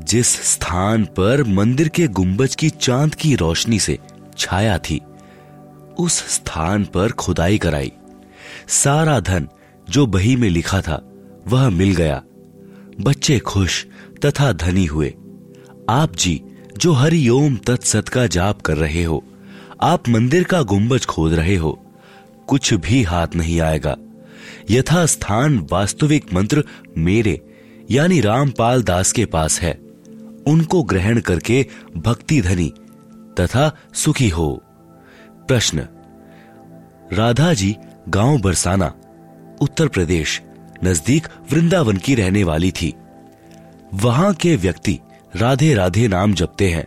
[0.00, 3.98] जिस स्थान पर मंदिर के गुंबज की चाँद की रोशनी से
[4.38, 5.00] छाया थी,
[5.98, 7.92] उस स्थान पर खुदाई कराई।
[8.68, 9.48] सारा धन
[9.90, 11.12] जो बही में लिखा था,
[11.46, 12.22] वह मिल गया।
[13.00, 13.86] बच्चे खुश
[14.24, 15.14] तथा धनी हुए।
[15.88, 16.42] आप जी,
[16.78, 19.24] जो हरि ओम तत्सत का जाप कर रहे हो,
[19.82, 21.86] आप मंदिर का गुंबज खोद रहे हो,
[22.46, 23.96] कुछ भी हाथ नहीं आएगा।
[24.70, 26.64] यथा स्थान वास्तविक मंत्र
[26.98, 27.40] मेरे,
[27.90, 29.80] यानी रामपाल दास के पास है।
[30.46, 31.66] उनको ग्रहण करके
[31.96, 32.72] भक्ति धनी
[33.40, 34.62] तथा सुखी हो।
[35.48, 35.86] प्रश्न,
[37.12, 37.76] राधा जी,
[38.08, 38.94] गाँव बरसाना।
[39.62, 40.42] उत्तर प्रदेश,
[40.84, 42.94] नज़दीक वृंदावन की रहने वाली थी।
[43.94, 44.98] वहाँ के व्यक्ति
[45.36, 46.86] राधे राधे नाम जपते हैं।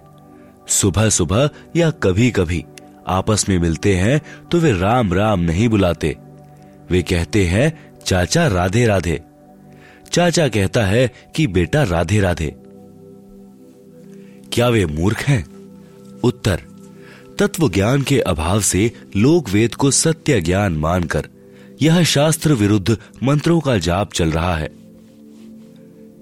[0.67, 2.65] सुबह सुबह या कभी कभी
[3.07, 6.15] आपस में मिलते हैं तो वे राम राम नहीं बुलाते।
[6.89, 9.21] वे कहते हैं, चाचा राधे राधे।
[10.11, 12.55] चाचा कहता है कि, बेटा राधे राधे।
[14.53, 15.45] क्या वे मूर्ख हैं?
[16.23, 16.61] उत्तर
[17.39, 21.27] तत्व ज्ञान के अभाव से लोक वेद को सत्य ज्ञान मानकर
[21.86, 24.67] यह शास्त्र विरुद्ध मंत्रों का जाप चल रहा है।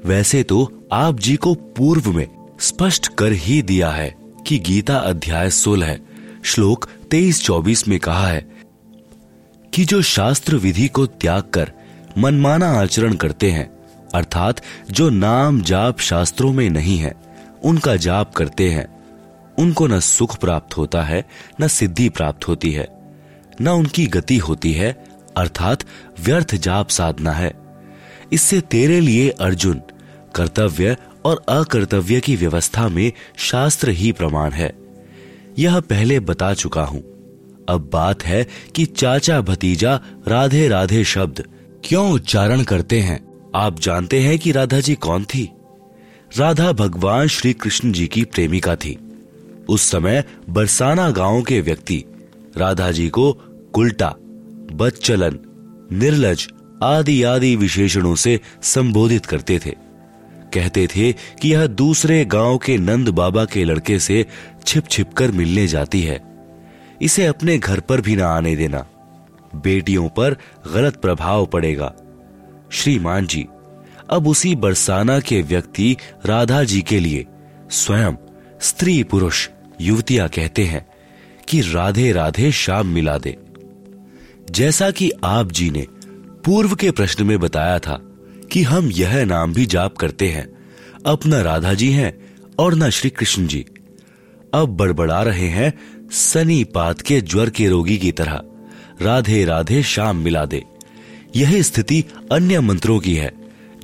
[0.05, 2.27] वैसे तो आप जी को पूर्व में
[2.59, 4.15] स्पष्ट कर ही दिया है
[4.47, 5.99] कि गीता अध्याय सोलह,
[6.43, 8.51] श्लोक तेईस चौबीस में कहा है
[9.73, 11.71] कि जो शास्त्र विधि को त्याग कर
[12.17, 13.69] मनमाना आचरण करते हैं,
[14.15, 17.13] अर्थात जो नाम जाप शास्त्रों में नहीं है,
[17.63, 18.87] उनका जाप करते हैं,
[19.59, 21.25] उनको न सुख प्राप्त होता है,
[21.61, 22.87] न सिद्धि प्राप्त होती है,
[23.61, 25.83] न उनकी गति होती है अर्थात
[26.19, 27.53] व्यर्थ जाप साधना है।
[28.31, 29.81] इससे तेरे लिए अर्जुन,
[30.35, 34.73] कर्तव्य और अकर्तव्य की व्यवस्था में शास्त्र ही प्रमाण है।
[35.59, 37.01] यह पहले बता चुका हूँ।
[37.69, 41.43] अब बात है कि चाचा भतीजा राधे राधे शब्द
[41.85, 45.51] क्यों उच्चारण करते हैं। आप जानते हैं कि राधा जी कौन थी?
[46.37, 48.97] राधा भगवान श्री कृष्ण जी की प्रेमिका थी।
[49.69, 52.05] उस समय बरसाना गाँव के व्यक्ति
[52.57, 53.33] राधा जी को
[53.73, 54.15] कुल्टा
[54.77, 55.39] बदचलन
[55.91, 56.47] निर्लज
[56.83, 59.75] आदि आदि विशेषणों से संबोधित करते थे।
[60.53, 64.25] कहते थे कि यह दूसरे गाँव के नंद बाबा के लड़के से
[64.65, 66.21] छिप छिप कर मिलने जाती है।
[67.01, 68.85] इसे अपने घर पर भी ना आने देना।
[69.55, 70.37] बेटियों पर
[70.73, 71.93] गलत प्रभाव पड़ेगा।
[72.71, 73.45] श्रीमान जी,
[74.09, 77.25] अब उसी बरसाना के व्यक्ति राधा जी के लिए
[77.69, 78.13] स्वयं
[78.61, 79.49] स्त्री पुरुष
[79.81, 80.85] युवतियाँ कहते हैं
[81.47, 83.37] कि राधे राधे शाम मिला दे।
[84.51, 85.87] जैसा कि आप जी ने
[86.45, 88.01] पूर्व के प्रश्न में बताया था
[88.51, 90.47] कि हम यह नाम भी जाप करते हैं।
[91.05, 93.65] अब न राधा जी हैं और न श्री कृष्ण जी।
[94.53, 95.73] अब बड़बड़ा रहे हैं
[96.11, 98.41] सनी पात के ज्वर के रोगी की तरह।
[99.01, 100.63] राधे राधे, शाम मिला दे।
[101.35, 103.33] यही स्थिति अन्य मंत्रों की है,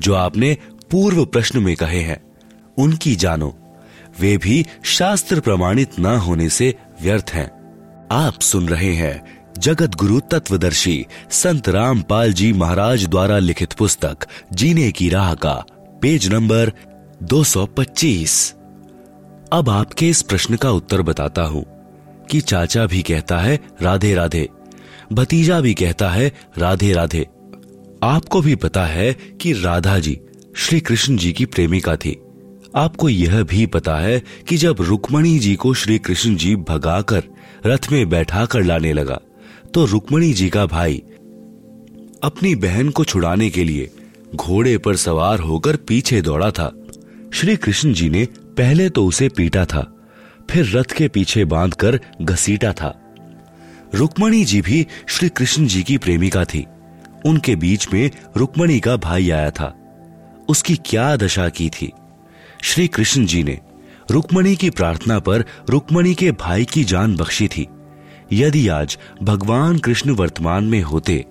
[0.02, 0.58] जो आपने
[0.92, 2.24] पूर्व प्रश्न में कहे हैं।
[2.78, 3.60] उनकी जानो,
[4.20, 7.60] वे भी शास्त्र प्रमाणित न होने से व्यर्थ हैं।
[8.12, 14.18] आप सुन रहे हैं जगत गुरु तत्वदर्शी संत रामपाल जी महाराज द्वारा लिखित पुस्तक,
[14.54, 15.66] जीने की राह का,
[16.02, 16.72] पेज नंबर
[17.24, 18.56] 225
[19.54, 21.66] अब आपके इस प्रश्न का उत्तर बताता हूँ,
[22.32, 24.50] कि चाचा भी कहता है, राधे राधे।
[25.14, 27.28] भतीजा भी कहता है, राधे राधे।
[28.04, 30.20] आपको भी पता है कि राधा जी
[30.58, 32.22] श्री कृष्ण जी की प्रेमिका थी।
[32.76, 37.24] आपको यह भी पता है कि जब रुक्मणी जी को श्री कृष्ण जी भगाकर
[37.66, 39.20] रथ में बैठा कर लाने लगा
[39.74, 40.98] तो रुक्मणी जी का भाई
[42.24, 43.90] अपनी बहन को छुड़ाने के लिए
[44.36, 46.72] घोड़े पर सवार होकर पीछे दौड़ा था।
[47.34, 48.26] श्री कृष्ण जी ने
[48.58, 49.86] पहले तो उसे पीटा था,
[50.50, 52.94] फिर रथ के पीछे बांधकर घसीटा था।
[53.96, 56.66] रुक्मणी जी भी श्री कृष्ण जी की प्रेमिका थी।
[57.26, 59.74] उनके बीच में रुक्मणी का भाई आया था।
[60.50, 61.92] उसकी क्या दशा की थी?
[62.64, 63.60] श्री कृष्ण जी ने
[64.12, 67.68] रुक्मणी की प्रार्थना पर रुक्मणी के भाई की जान बख्शी थी।
[68.32, 71.26] यदि आज भगवान कृष्ण वर्तमान में होते,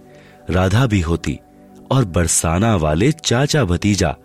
[0.50, 1.38] राधा भी होती
[1.90, 4.16] और बरसाना वाले चाचा भतीजा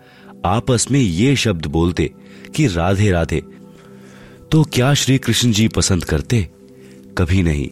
[0.44, 2.10] आपस में ये शब्द बोलते
[2.56, 3.42] कि राधे राधे
[4.52, 6.48] तो क्या श्री कृष्ण जी पसंद करते?
[7.18, 7.68] कभी नहीं।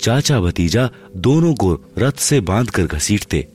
[0.00, 3.46] चाचा भतीजा दोनों को रथ से बांधकर घसीटते।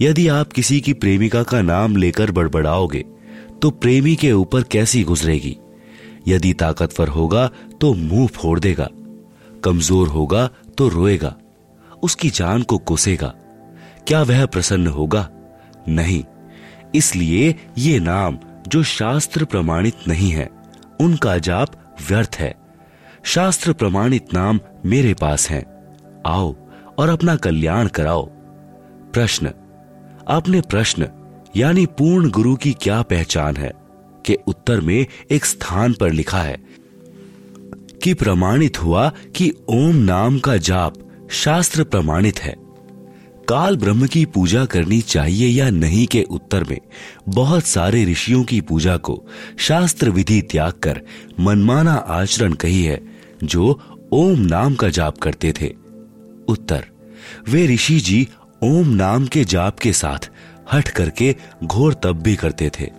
[0.00, 3.04] यदि आप किसी की प्रेमिका का नाम लेकर बड़बड़ाओगे
[3.62, 5.56] तो प्रेमी के ऊपर कैसी गुजरेगी?
[6.28, 8.88] यदि ताकतवर होगा तो मुँह फोड़ देगा।
[9.64, 10.46] कमज़ोर होगा
[10.78, 11.34] तो रोएगा,
[12.02, 13.34] उसकी जान को कोसेगा।
[14.06, 15.28] क्या वह प्रसन्न होगा?
[15.88, 16.24] नहीं।
[16.94, 18.38] इसलिए ये नाम,
[18.68, 20.48] जो शास्त्र प्रमाणित नहीं है,
[21.00, 21.74] उनका जाप
[22.08, 22.54] व्यर्थ है।
[23.24, 25.64] शास्त्र प्रमाणित नाम मेरे पास हैं।
[26.26, 26.54] आओ
[26.98, 28.24] और अपना कल्याण कराओ।
[29.12, 29.52] प्रश्न।
[30.28, 31.08] आपने प्रश्न,
[31.56, 33.72] यानी पूर्ण गुरु की क्या पहचान है,
[34.26, 36.56] के उत्तर में एक स्थान पर लिखा है
[38.06, 40.94] कि प्रमाणित हुआ कि ओम नाम का जाप
[41.30, 42.54] शास्त्र प्रमाणित है।
[43.48, 46.78] काल ब्रह्म की पूजा करनी चाहिए या नहीं के उत्तर में
[47.28, 49.26] बहुत सारे ऋषियों की पूजा को
[49.58, 51.00] शास्त्र विधि त्याग कर
[51.40, 53.00] मनमाना आचरण कही है,
[53.44, 53.80] जो
[54.12, 55.74] ओम नाम का जाप करते थे।
[56.48, 56.84] उत्तर,
[57.48, 58.28] वे ऋषि जी
[58.64, 60.30] ओम नाम के जाप के साथ
[60.72, 62.90] हट करके घोर तप भी करते थे,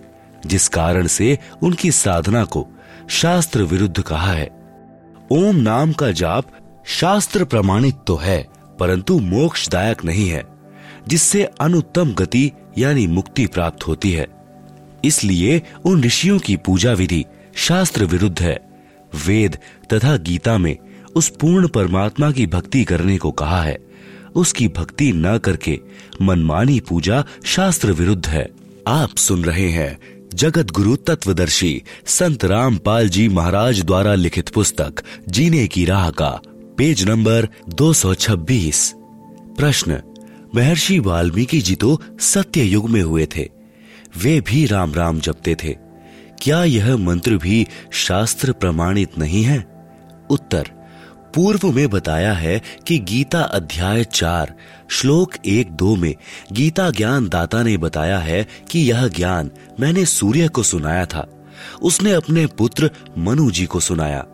[0.46, 2.68] जिस कारण से उनकी साधना को
[3.10, 4.57] शास्त्र विरुद्ध कहा है।
[5.32, 6.52] ओम नाम का जाप
[6.86, 8.48] शास्त्र प्रमाणित तो है,
[8.80, 10.44] परंतु मोक्षदायक नहीं है,
[11.08, 14.28] जिससे अनुत्तम गति यानी मुक्ति प्राप्त होती है।
[15.06, 17.24] इसलिए उन ऋषियों की पूजा विधि
[17.56, 18.60] शास्त्र विरुद्ध है।
[19.28, 19.58] वेद
[19.94, 20.76] तथा गीता में
[21.16, 23.78] उस पूर्ण परमात्मा की भक्ति करने को कहा है।
[24.36, 25.80] उसकी भक्ति न करके
[26.22, 28.48] मनमानी पूजा शास्त्र विरुद्ध है।
[28.88, 29.98] आप सुन रहे हैं
[30.38, 36.42] जगत गुरु तत्वदर्शी संत रामपाल जी महाराज द्वारा लिखित पुस्तक, जीने की राह का,
[36.78, 38.94] पेज नंबर 226
[39.58, 40.02] प्रश्न,
[40.56, 43.50] महर्षि वाल्मीकि जी तो सत्य युग में हुए थे।
[44.18, 45.76] वे भी राम राम जपते थे।
[46.42, 49.88] क्या यह मंत्र भी शास्त्र प्रमाणित नहीं है?
[50.30, 50.77] उत्तर
[51.36, 54.56] पूर्व में बताया है कि गीता अध्याय चार,
[54.90, 56.16] श्लोक एक दो में
[56.52, 61.48] गीता ज्ञान दाता ने बताया है कि यह ज्ञान मैंने सूर्य को सुनाया था।
[61.82, 64.26] उसने अपने पुत्र मनु जी को सुनाया।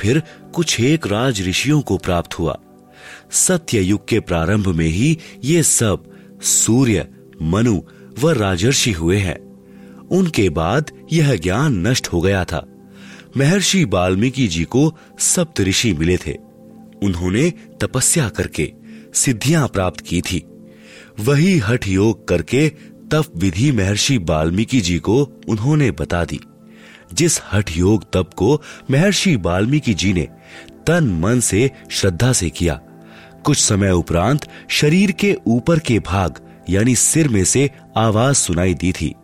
[0.00, 0.22] फिर
[0.52, 2.58] कुछ एक राज ऋषियों को प्राप्त हुआ।
[3.30, 6.10] सत्य युग के प्रारंभ में ही ये सब
[6.42, 7.08] सूर्य,
[7.42, 7.80] मनु
[8.20, 9.52] व राजर्षि हुए हैं।
[10.10, 12.66] उनके बाद यह ज्ञान नष्ट हो गया था।
[13.36, 16.36] महर्षि वाल्मीकि जी को सप्त ऋषि मिले थे।
[17.02, 18.72] उन्होंने तपस्या करके
[19.14, 20.42] सिद्धियाँ प्राप्त की थी।
[21.20, 22.68] वही हठ योग करके
[23.12, 26.40] तप विधि महर्षि वाल्मीकि जी को उन्होंने बता दी।
[27.14, 28.60] जिस हठ योग तप को
[28.90, 30.28] महर्षि वाल्मीकि जी ने
[30.86, 32.80] तन मन से श्रद्धा से किया,
[33.44, 38.92] कुछ समय उपरांत शरीर के ऊपर के भाग यानी सिर में से आवाज़ सुनाई दी
[38.92, 39.14] थी।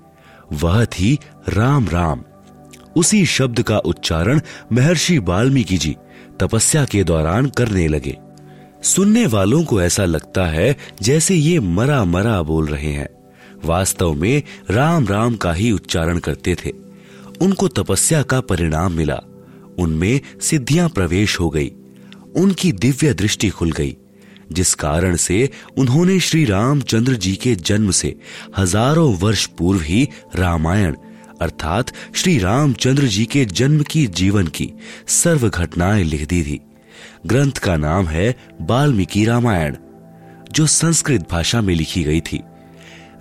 [0.53, 2.23] वह थी राम राम।
[2.99, 4.41] उसी शब्द का उच्चारण
[4.73, 5.95] महर्षि वाल्मीकि जी
[6.41, 8.17] तपस्या के दौरान करने लगे।
[8.85, 13.09] सुनने वालों को ऐसा लगता है जैसे ये मरा मरा बोल रहे हैं।
[13.65, 16.73] वास्तव में राम राम का ही उच्चारण करते थे।
[17.41, 19.21] उनको तपस्या का परिणाम मिला।
[19.79, 21.73] उनमें सिद्धियाँ प्रवेश हो गई।
[22.37, 23.97] उनकी दिव्य दृष्टि खुल गई,
[24.53, 28.15] जिस कारण से उन्होंने श्री रामचंद्र जी के जन्म से
[28.57, 30.97] हज़ारों वर्ष पूर्व ही रामायण
[31.41, 34.71] अर्थात श्री रामचंद्र जी के जन्म की जीवन की
[35.09, 36.61] सर्व घटनाएँ लिख दी थी।
[37.27, 39.77] ग्रंथ का नाम है वाल्मीकि रामायण,
[40.53, 42.43] जो संस्कृत भाषा में लिखी गई थी।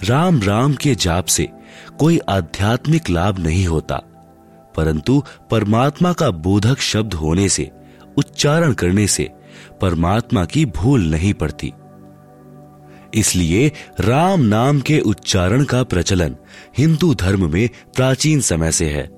[0.03, 1.47] राम राम के जाप से
[1.99, 3.95] कोई आध्यात्मिक लाभ नहीं होता,
[4.75, 7.69] परंतु परमात्मा का बोधक शब्द होने से,
[8.17, 9.29] उच्चारण करने से
[9.81, 11.71] परमात्मा की भूल नहीं पड़ती।
[13.13, 16.35] इसलिए राम नाम के उच्चारण का प्रचलन
[16.77, 19.09] हिंदू धर्म में प्राचीन समय से है।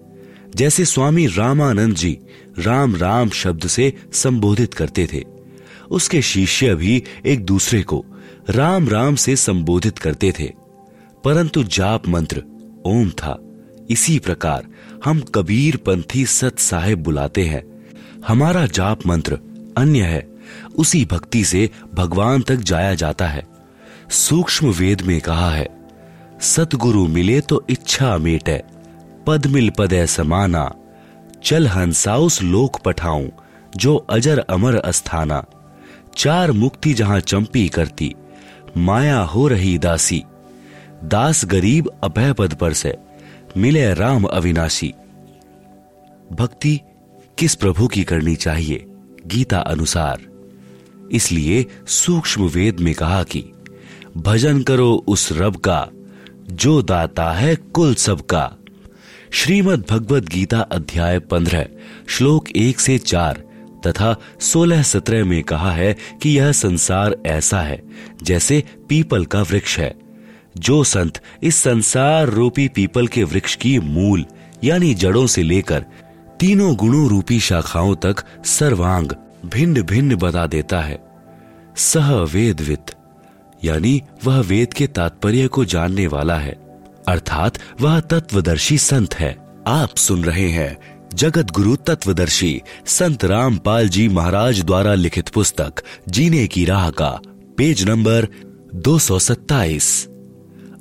[0.55, 2.19] जैसे स्वामी रामानंद जी
[2.59, 5.23] राम राम शब्द से संबोधित करते थे,
[5.91, 8.05] उसके शिष्य भी एक दूसरे को
[8.49, 10.53] राम राम से संबोधित करते थे।
[11.23, 12.43] परंतु जाप मंत्र,
[12.85, 13.39] ओम था।
[13.89, 14.67] इसी प्रकार
[15.05, 17.63] हम कबीर पंथी सत साहेब बुलाते हैं।
[18.27, 19.39] हमारा जाप मंत्र
[19.77, 20.27] अन्य है,
[20.75, 23.59] उसी भक्ति से भगवान तक जाया जाता है।
[24.10, 25.68] सूक्ष्म वेद में कहा है,
[26.41, 28.62] सतगुरु मिले तो इच्छा मेटे,
[29.28, 30.72] पद मिल पदे समाना,
[31.43, 33.28] चल हंसाउस लोक पठाऊं,
[33.78, 35.43] जो अजर अमर अस्थाना।
[36.18, 38.16] चार मुक्ति जहाँ चंपी करती,
[38.78, 40.24] माया हो रही दासी।
[41.03, 42.95] दास गरीब अभय पद पर से,
[43.57, 44.93] मिले राम अविनाशी।
[46.32, 46.80] भक्ति
[47.38, 48.86] किस प्रभु की करनी चाहिए,
[49.28, 50.28] गीता अनुसार।
[51.12, 53.39] इसलिए सूक्ष्म वेद में कहा कि
[54.20, 55.88] भजन करो उस रब का,
[56.51, 58.55] जो दाता है कुल सबका।
[59.32, 61.65] श्रीमद् भगवत गीता अध्याय पंद्रह,
[62.07, 63.43] श्लोक एक से चार,
[63.88, 67.84] तथा सोलह सत्रह में कहा है कि यह संसार ऐसा है,
[68.24, 69.99] जैसे पीपल का वृक्ष है।
[70.57, 74.26] जो संत इस संसार रूपी पीपल के वृक्ष की मूल,
[74.63, 75.86] यानी जड़ों से लेकर
[76.39, 79.11] तीनों गुणों रूपी शाखाओं तक सर्वांग
[79.45, 81.03] भिन्न भिन्न बता देता है।
[81.78, 82.82] सह वेदवित
[83.64, 86.53] यानी वह वेद के तात्पर्य को जानने वाला है।
[87.07, 89.38] अर्थात वह तत्वदर्शी संत है।
[89.68, 90.78] आप सुन रहे हैं
[91.14, 95.74] जगत गुरु तत्वदर्शी संत रामपाल जी महाराज द्वारा लिखित पुस्तक,
[96.10, 97.20] जीने की राह का,
[97.57, 98.28] पेज नंबर
[98.76, 100.05] 227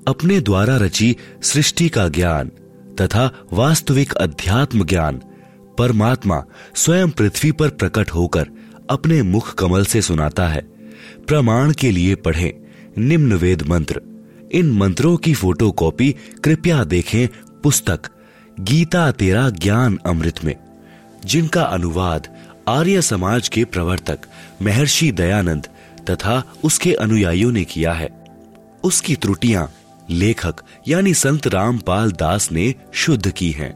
[0.09, 2.51] अपने द्वारा रची सृष्टि का ज्ञान
[3.01, 5.21] तथा वास्तविक अध्यात्म ज्ञान,
[5.79, 8.47] परमात्मा स्वयं पृथ्वी पर प्रकट होकर
[8.91, 10.61] अपने मुख कमल से सुनाता है।
[11.29, 12.68] प्रमाण के लिए पढ़ें।
[12.99, 14.01] निम्न वेद मंत्र।
[14.53, 17.29] इन मंत्रों की फ़ोटो कॉपी कृपया देखें
[17.63, 18.01] पुस्तक,
[18.61, 20.57] गीता तेरा ज्ञान अमृत में,
[21.25, 22.29] जिनका अनुवाद
[22.69, 24.19] आर्य समाज के प्रवर्तक
[24.63, 25.67] महर्षि दयानंद
[26.11, 28.09] तथा उसके अनुयायियों ने किया है।
[28.85, 29.71] उसकी त्रुटियाँ
[30.11, 30.55] लेखक
[30.89, 33.73] यानी संत रामपाल दास ने शुद्ध की हैं।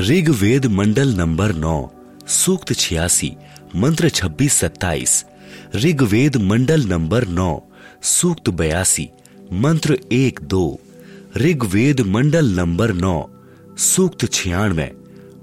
[0.00, 1.90] ऋग्वेद मंडल नंबर नौ,
[2.26, 3.36] सूक्त छियासी,
[3.76, 5.24] मंत्र छब्बीस सत्ताईस
[5.74, 7.62] ऋग्वेद मंडल नंबर नौ
[8.02, 9.08] सूक्त बयासी,
[9.52, 10.80] मंत्र एक दो,
[11.36, 13.30] ऋग्वेद मंडल नंबर नौ,
[13.78, 14.92] सूक्त छियानवे,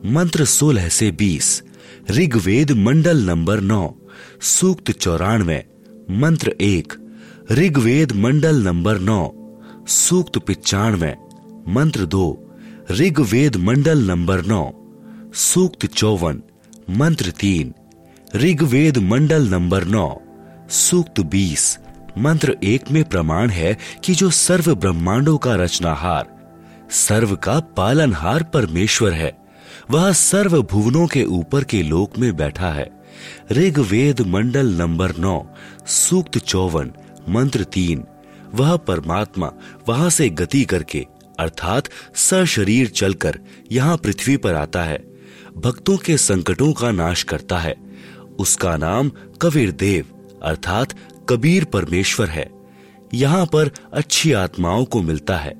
[0.05, 1.63] मंत्र सोलह से बीस,
[2.11, 3.95] ऋग्वेद मंडल नंबर नौ,
[4.41, 5.65] सूक्त चौरानवे,
[6.09, 6.93] मंत्र एक,
[7.51, 9.31] ऋग्वेद मंडल नंबर नौ,
[9.87, 11.15] सूक्त पिचानवे,
[11.67, 12.51] मंत्र दो,
[12.91, 14.71] ऋग्वेद मंडल नंबर नौ,
[15.33, 16.41] सूक्त चौवन,
[16.89, 17.73] मंत्र तीन,
[18.35, 20.21] ऋग्वेद मंडल नंबर नौ,
[20.69, 21.77] सूक्त बीस
[22.17, 26.27] मंत्र एक में प्रमाण है कि जो सर्व ब्रह्मांडों का रचनाहार,
[26.91, 29.37] सर्व का पालनहार परमेश्वर है,
[29.91, 32.89] वह सर्व भुवनों के ऊपर के लोक में बैठा है।
[33.51, 35.45] ऋग्वेद मंडल नंबर नौ,
[35.87, 36.91] सूक्त चौवन,
[37.29, 38.03] मंत्र तीन,
[38.53, 39.51] वह परमात्मा
[39.87, 41.05] वहाँ से गति करके,
[41.39, 43.39] अर्थात सशरीर चलकर
[43.71, 44.97] यहाँ पृथ्वी पर आता है,
[45.57, 47.75] भक्तों के संकटों का नाश करता है।
[48.39, 49.11] उसका नाम
[49.41, 50.05] कबीर देव
[50.43, 50.93] अर्थात
[51.29, 52.51] कबीर परमेश्वर है।
[53.13, 55.53] यहाँ पर अच्छी आत्माओं को मिलता है।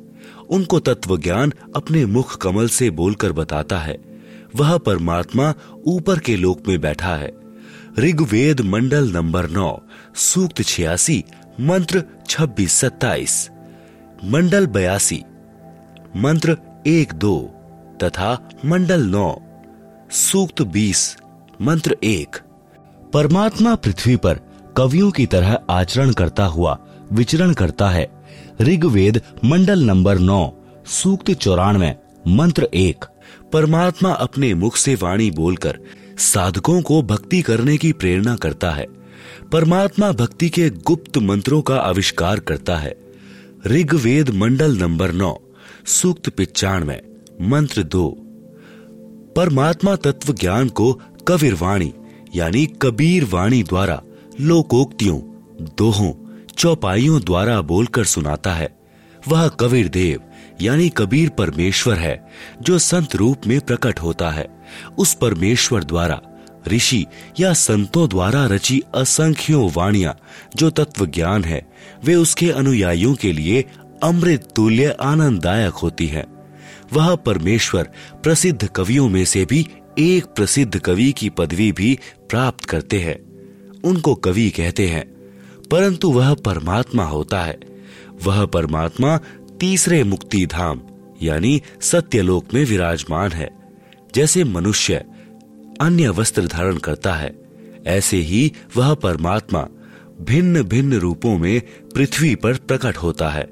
[0.50, 3.98] उनको तत्व ज्ञान अपने मुख कमल से बोलकर बताता है।
[4.56, 5.54] वह परमात्मा
[5.88, 7.32] ऊपर के लोक में बैठा है।
[8.00, 9.82] ऋग्वेद मंडल नंबर नौ,
[10.16, 11.24] सूक्त छियासी,
[11.62, 13.50] मंत्र छब्बीस सत्ताईस।
[14.26, 15.24] मंडल बयासी,
[16.16, 16.58] मंत्र
[16.88, 17.52] एक दो,
[18.04, 19.42] तथा मंडल नौ,
[20.12, 21.18] सूक्त बीस,
[21.62, 22.38] मंत्र एक।
[23.14, 24.40] परमात्मा पृथ्वी पर
[24.78, 26.80] कवियों की तरह आचरण करता हुआ
[27.12, 28.26] विचरण करता है।
[28.62, 30.54] ऋग्वेद मंडल नंबर नौ,
[30.86, 31.96] सूक्त चौरानवे,
[32.28, 33.06] मंत्र एक,
[33.54, 35.80] परमात्मा अपने मुख से वाणी बोलकर
[36.18, 38.86] साधकों को भक्ति करने की प्रेरणा करता है।
[39.52, 42.96] परमात्मा भक्ति के गुप्त मंत्रों का आविष्कार करता है।
[43.68, 45.38] ऋग्वेद मंडल नंबर नौ,
[45.86, 47.02] सूक्त पिचानवे,
[47.42, 48.18] मंत्र दो,
[49.36, 51.94] परमात्मा तत्व ज्ञान को कबीर वाणी,
[52.36, 54.02] यानी कबीर वाणी द्वारा
[54.42, 55.20] लोकोक्तियों,
[55.78, 56.14] दोहों,
[56.58, 58.78] चौपाइयों द्वारा बोलकर सुनाता है।
[59.28, 60.20] वह कबीर देव,
[60.62, 62.28] यानी कबीर परमेश्वर है,
[62.62, 64.48] जो संत रूप में प्रकट होता है।
[64.98, 66.22] उस परमेश्वर द्वारा,
[66.68, 67.06] ऋषि
[67.40, 70.16] या संतों द्वारा रची असंख्यों वाणिया,
[70.56, 71.74] जो तत्व ज्ञान है,
[72.06, 73.66] वे उसके अनुयायियों के लिए
[74.04, 76.26] अमृत तुल्य आनंददायक होती है।
[76.94, 77.84] वह परमेश्वर
[78.24, 79.68] प्रसिद्ध कवियों में से भी
[80.00, 83.23] एक प्रसिद्ध कवि की पदवी भी प्राप्त करते हैं।
[83.84, 85.06] उनको कवि कहते हैं,
[85.72, 87.58] परंतु वह परमात्मा होता है।
[88.24, 89.18] वह परमात्मा
[89.60, 90.82] तीसरे मुक्ति धाम
[91.22, 93.50] यानी सत्यलोक में विराजमान है।
[94.16, 95.04] जैसे मनुष्य
[95.82, 97.34] अन्य वस्त्र धारण करता है,
[97.88, 99.68] ऐसे ही वह परमात्मा
[100.22, 101.62] भिन्न भिन्न रूपों में
[101.96, 103.48] पृथ्वी पर प्रकट होता है।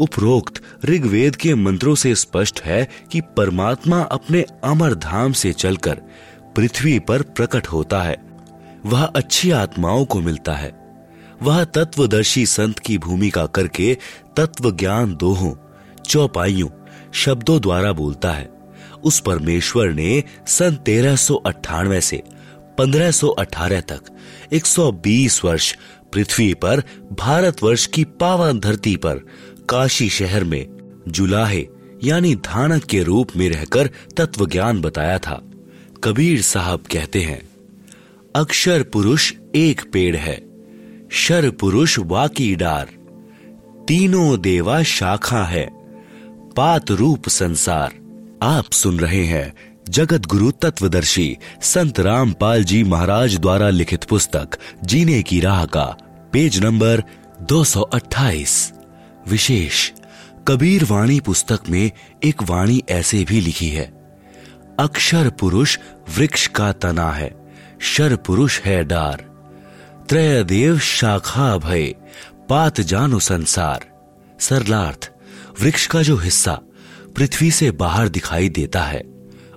[0.00, 6.00] उपरोक्त ऋग्वेद के मंत्रों से स्पष्ट है कि परमात्मा अपने अमर धाम से चलकर
[6.56, 8.27] पृथ्वी पर प्रकट होता है।
[8.86, 10.88] वह अच्छी आत्माओं को मिलता है।
[11.42, 13.98] वह तत्वदर्शी संत की भूमिका करके
[14.36, 15.54] तत्व ज्ञान दोहों,
[16.02, 16.68] चौपाइयों,
[17.12, 18.50] शब्दों द्वारा बोलता है।
[19.04, 21.16] उस परमेश्वर ने सन तेरह
[22.00, 22.22] से
[22.78, 24.00] 1518 तक
[24.52, 25.76] 120 वर्ष
[26.12, 29.14] पृथ्वी पर, भारतवर्ष की पावन धरती पर,
[29.68, 30.66] काशी शहर में
[31.08, 31.66] जुलाहे,
[32.04, 35.42] यानी धानक के रूप में रहकर तत्व ज्ञान बताया था।
[36.04, 37.47] कबीर साहब कहते हैं
[38.38, 40.46] अक्षर पुरुष एक पेड़ है।
[41.10, 42.86] शर पुरुष वाकी डार।
[43.88, 45.70] तीनों देवा शाखा है।
[46.56, 47.94] पात रूप संसार।
[48.42, 49.54] आप सुन रहे हैं
[49.88, 54.48] जगत गुरु तत्वदर्शी संत रामपाल जी महाराज द्वारा लिखित पुस्तक,
[54.84, 55.96] जीने की राह का,
[56.32, 57.02] पेज नंबर
[57.40, 58.72] 228
[59.28, 59.90] विशेष,
[60.48, 61.90] कबीर वाणी पुस्तक में
[62.24, 64.16] एक वाणी ऐसे भी लिखी है।
[64.78, 65.78] अक्षर पुरुष
[66.18, 67.37] वृक्ष का तना है।
[67.80, 69.24] शर पुरुष है डार।
[70.08, 71.94] त्रय देव शाखा भय,
[72.48, 73.86] पात जानो संसार।
[74.40, 75.10] सरलार्थ,
[75.62, 76.60] वृक्ष का जो हिस्सा
[77.16, 79.02] पृथ्वी से बाहर दिखाई देता है,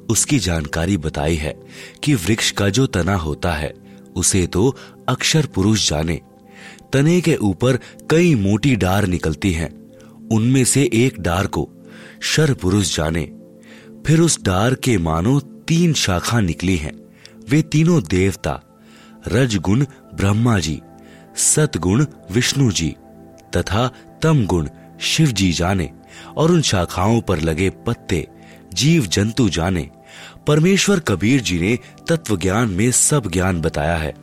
[0.10, 1.60] उसकी जानकारी बताई है
[2.04, 3.74] कि वृक्ष का जो तना होता है,
[4.16, 4.78] उसे तो
[5.10, 6.22] अक्षर पुरुष जाने।
[6.94, 9.72] तने के ऊपर कई मोटी डार निकलती हैं,
[10.32, 11.70] उनमें से एक डार को
[12.22, 13.24] शर पुरुष जाने।
[14.08, 17.01] फिर उस डार के मानो तीन शाखा निकली हैं
[17.52, 18.62] वे तीनों देवता,
[19.28, 20.82] रजगुण ब्रह्मा जी,
[21.36, 22.96] सतगुण विष्णु जी,
[23.58, 23.92] तथा
[24.22, 24.70] तम गुण
[25.02, 25.90] शिव जी जाने
[26.38, 28.28] और उन शाखाओं पर लगे पत्ते,
[28.74, 29.90] जीव जंतु जाने।
[30.48, 34.14] परमेश्वर कबीर जी ने तत्व ज्ञान में सब ज्ञान बताया है।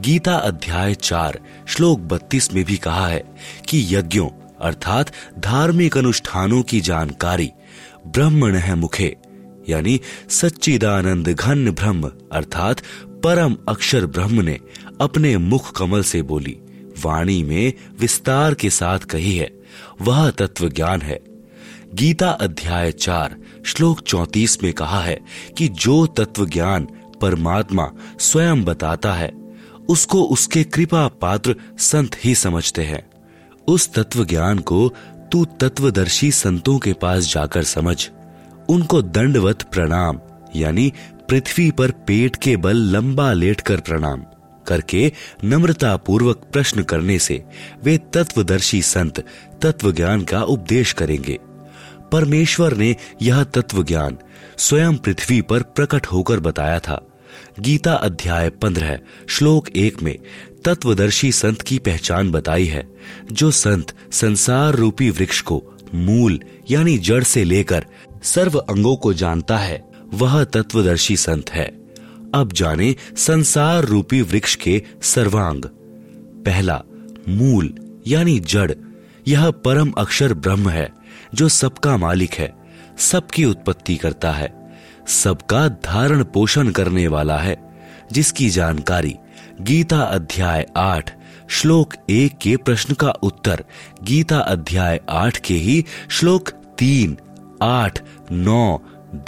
[0.00, 3.24] गीता अध्याय चार, श्लोक बत्तीस में भी कहा है
[3.68, 4.28] कि यज्ञों,
[4.60, 7.52] अर्थात धार्मिक अनुष्ठानों की जानकारी,
[8.06, 9.16] ब्रह्मण है मुखे।
[9.68, 12.80] यानी सच्चिदानंद घन ब्रह्म, अर्थात
[13.24, 14.58] परम अक्षर ब्रह्म ने
[15.00, 16.56] अपने मुख कमल से बोली,
[17.04, 19.50] वाणी में विस्तार के साथ कही है,
[20.00, 21.20] वह तत्व ज्ञान है।
[21.94, 23.36] गीता अध्याय चार,
[23.66, 25.20] श्लोक चौतीस में कहा है
[25.58, 26.88] कि जो तत्व ज्ञान
[27.20, 29.32] परमात्मा स्वयं बताता है,
[29.88, 33.10] उसको उसके कृपा पात्र संत ही समझते हैं।
[33.68, 34.88] उस तत्व ज्ञान को
[35.32, 38.10] तू तत्वदर्शी संतों के पास जाकर समझ।
[38.68, 40.20] उनको दंडवत प्रणाम,
[40.56, 40.92] यानी
[41.28, 44.24] पृथ्वी पर पेट के बल लंबा लेटकर प्रणाम
[44.66, 45.12] करके
[45.44, 47.42] नम्रता पूर्वक प्रश्न करने से
[47.84, 49.24] वे तत्वदर्शी संत
[49.62, 51.38] तत्व ज्ञान का उपदेश करेंगे।
[52.12, 54.18] परमेश्वर ने यह तत्व ज्ञान
[54.58, 57.00] स्वयं पृथ्वी पर प्रकट होकर बताया था।
[57.60, 58.98] गीता अध्याय पंद्रह,
[59.28, 60.18] श्लोक एक में
[60.64, 62.88] तत्वदर्शी संत की पहचान बताई है,
[63.32, 65.62] जो संत संसार रूपी वृक्ष को
[65.94, 66.40] मूल,
[66.70, 67.86] यानी जड़ से लेकर
[68.24, 71.66] सर्व अंगों को जानता है, वह तत्वदर्शी संत है।
[72.34, 75.62] अब जाने संसार रूपी वृक्ष के सर्वांग।
[76.46, 76.82] पहला,
[77.28, 77.74] मूल,
[78.06, 78.72] यानी जड़।
[79.28, 80.90] यह परम अक्षर ब्रह्म है,
[81.34, 82.52] जो सबका मालिक है,
[82.98, 87.78] सबकी उत्पत्ति करता है, सबका धारण पोषण करने वाला है,
[88.12, 89.16] जिसकी जानकारी
[89.60, 91.18] गीता अध्याय आठ,
[91.50, 93.64] श्लोक एक के प्रश्न का उत्तर,
[94.02, 96.48] गीता अध्याय आठ के ही श्लोक
[96.78, 97.16] तीन
[97.64, 98.02] आठ,
[98.32, 98.80] नौ,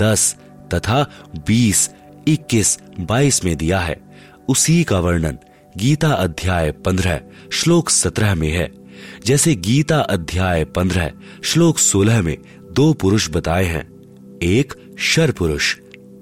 [0.03, 0.37] दस
[0.75, 1.11] तथा
[1.47, 1.91] बीस,
[2.29, 4.01] इक्कीस, बाईस में दिया है।
[4.49, 5.39] उसी का वर्णन
[5.77, 7.21] गीता अध्याय पंद्रह,
[7.53, 8.73] श्लोक सत्रह में है।
[9.27, 11.13] जैसे गीता अध्याय पंद्रह,
[11.45, 12.39] श्लोक सोलह में
[12.73, 13.89] दो पुरुष बताए हैं।
[14.43, 15.77] एक शर पुरुष,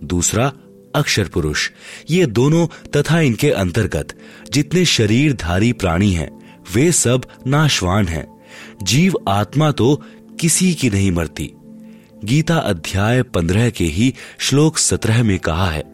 [0.04, 0.52] दूसरा
[0.94, 1.70] अक्षर पुरुष।
[2.10, 4.08] ये दोनों तथा इनके अंतर्गत
[4.52, 8.26] जितने शरीरधारी प्राणी हैं, वे सब नाशवान हैं।
[8.82, 10.02] जीव आत्मा तो
[10.40, 11.52] किसी की नहीं मरती।
[12.24, 15.84] गीता अध्याय पंद्रह के ही श्लोक सत्रह में कहा है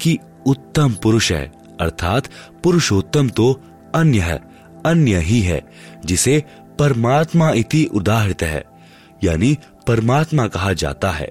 [0.00, 2.28] कि उत्तम पुरुष है, अर्थात
[2.64, 3.60] पुरुषोत्तम तो
[3.94, 4.40] अन्य है,
[4.86, 5.60] अन्य ही है,
[6.04, 6.44] जिसे
[6.78, 8.64] परमात्मा इति उदाहरित है,
[9.24, 11.28] यानी परमात्मा कहा जाता है।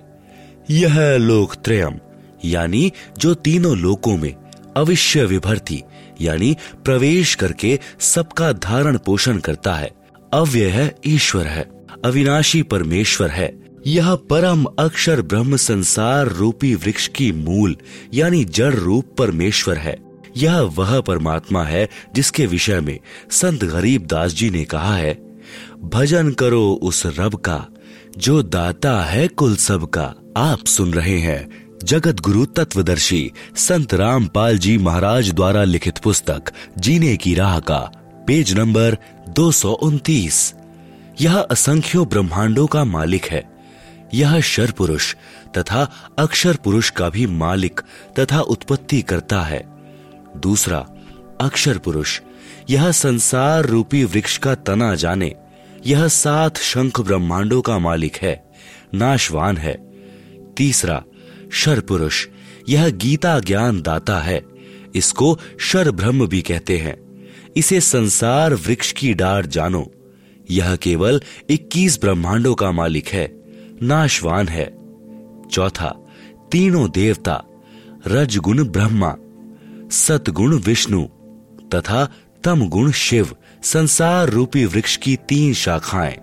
[0.69, 1.99] यह लोक त्रयम,
[2.45, 4.35] यानी जो तीनों लोकों में
[4.77, 5.83] अविश्य विभर्ती
[6.21, 9.91] यानी प्रवेश करके सबका धारण पोषण करता है।
[10.33, 11.65] अव्यय है, ईश्वर है।
[12.05, 17.75] अविनाशी परमेश्वर है। यह परम अक्षर ब्रह्म संसार रूपी वृक्ष की मूल,
[18.13, 19.97] यानी जड़ रूप परमेश्वर है।
[20.37, 22.99] यह वह परमात्मा है जिसके विषय में
[23.31, 25.13] संत गरीब दास जी ने कहा है,
[25.83, 27.65] भजन करो उस रब का,
[28.17, 31.47] जो दाता है कुल सब का। आप सुन रहे हैं
[31.83, 37.79] जगत गुरु तत्वदर्शी संत रामपाल जी महाराज द्वारा लिखित पुस्तक, जीने की राह का,
[38.27, 38.97] पेज नंबर
[39.29, 40.53] दो सौ उनतीस।
[41.21, 43.58] यह असंख्यों ब्रह्मांडों का मालिक है।
[44.13, 45.15] यह शर पुरुष
[45.57, 47.81] तथा अक्षर पुरुष का भी मालिक
[48.19, 49.63] तथा उत्पत्ति करता है।
[50.37, 50.87] दूसरा,
[51.41, 52.21] अक्षर पुरुष।
[52.69, 55.35] यह संसार रूपी वृक्ष का तना जाने।
[55.85, 58.51] यह सात शंख ब्रह्मांडों का मालिक है,
[58.93, 59.93] नाशवान है।
[60.57, 61.03] तीसरा,
[61.51, 62.27] शर पुरुष।
[62.69, 64.41] यह गीता ज्ञान दाता है।
[64.95, 69.91] इसको शर ब्रह्म भी कहते हैं। इसे संसार वृक्ष की डार जानो।
[70.51, 73.38] यह केवल 21 ब्रह्मांडों का मालिक है।
[73.83, 74.77] नाशवान है।
[75.51, 75.95] चौथा,
[76.51, 77.43] तीनों देवता,
[78.07, 79.15] रजगुण ब्रह्मा,
[79.91, 81.03] सतगुण विष्णु,
[81.75, 82.09] तथा
[82.43, 86.17] तम गुण शिव, संसार रूपी वृक्ष की तीन शाखाएँ।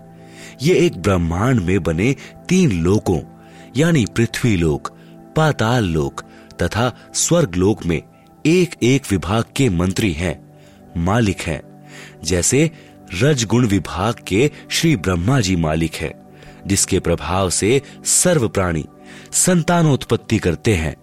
[0.61, 2.15] ये एक ब्रह्मांड में बने
[2.49, 3.19] तीन लोकों,
[3.77, 4.91] यानी पृथ्वी लोक,
[5.35, 6.21] पाताल लोक,
[6.61, 8.01] तथा स्वर्ग लोक में
[8.45, 10.59] एक एक विभाग के मंत्री हैं,
[10.97, 11.87] मालिक हैं।
[12.23, 12.71] जैसे
[13.21, 16.26] रजगुण विभाग के श्री ब्रह्मा जी मालिक हैं।
[16.67, 18.85] जिसके प्रभाव से सर्व प्राणी
[19.31, 20.95] संतानोत्पत्ति करते हैं।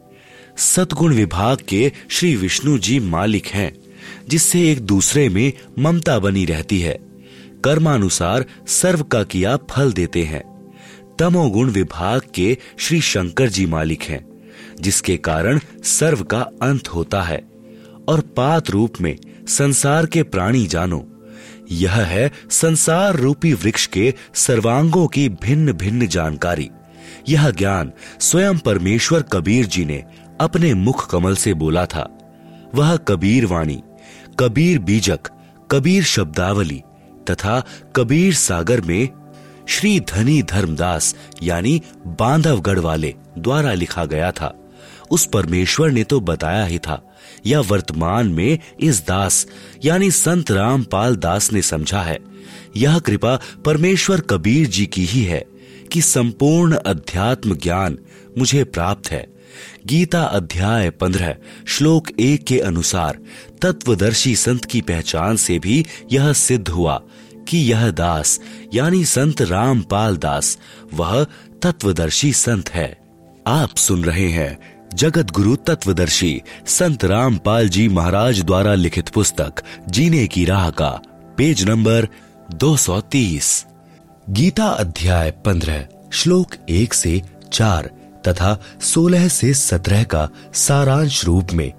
[0.56, 3.72] सतगुण विभाग के श्री विष्णु जी मालिक हैं,
[4.28, 6.98] जिससे एक दूसरे में ममता बनी रहती है।
[7.64, 10.72] कर्मानुसार सर्व का किया फल देते हैं।
[11.18, 14.26] तमोगुण विभाग के श्री शंकर जी मालिक हैं,
[14.80, 17.54] जिसके कारण सर्व का अंत होता है।
[18.08, 19.16] और पात रूप में
[19.48, 21.13] संसार के प्राणी जानो
[21.72, 26.70] यह है संसार रूपी वृक्ष के सर्वांगों की भिन्न भिन्न जानकारी।
[27.28, 30.04] यह ज्ञान स्वयं परमेश्वर कबीर जी ने
[30.40, 32.18] अपने मुख कमल से बोला था।
[32.74, 33.82] वह कबीर वाणी,
[34.38, 35.20] कबीर बीजक,
[35.70, 36.82] कबीर शब्दावली
[37.30, 37.62] तथा
[37.96, 39.08] कबीर सागर में
[39.68, 44.54] श्री धनी धर्मदास यानी बांधवगढ़ वाले द्वारा लिखा गया था।
[45.10, 47.13] उस परमेश्वर ने तो बताया ही था
[47.46, 49.46] या वर्तमान में इस दास,
[49.84, 52.18] यानी संत रामपाल दास ने समझा है।
[52.76, 55.44] यह कृपा परमेश्वर कबीर जी की ही है
[55.92, 57.98] कि संपूर्ण अध्यात्म ज्ञान
[58.38, 59.26] मुझे प्राप्त है।
[59.86, 61.36] गीता अध्याय पंद्रह,
[61.66, 63.18] श्लोक एक के अनुसार,
[63.62, 67.02] तत्वदर्शी संत की पहचान से भी यह सिद्ध हुआ
[67.48, 68.40] कि यह दास,
[68.74, 70.58] यानी संत रामपाल दास,
[70.94, 71.26] वह
[71.62, 72.98] तत्वदर्शी संत है।
[73.46, 80.26] आप सुन रहे हैं जगत गुरु तत्वदर्शी संत रामपाल जी महाराज द्वारा लिखित पुस्तक, जीने
[80.26, 80.90] की राह का,
[81.36, 82.08] पेज नंबर
[82.54, 83.66] 230
[84.30, 85.82] गीता अध्याय 15
[86.12, 87.22] श्लोक एक से
[87.52, 87.90] चार
[88.28, 91.72] तथा सोलह से सत्रह का सारांश रूप में,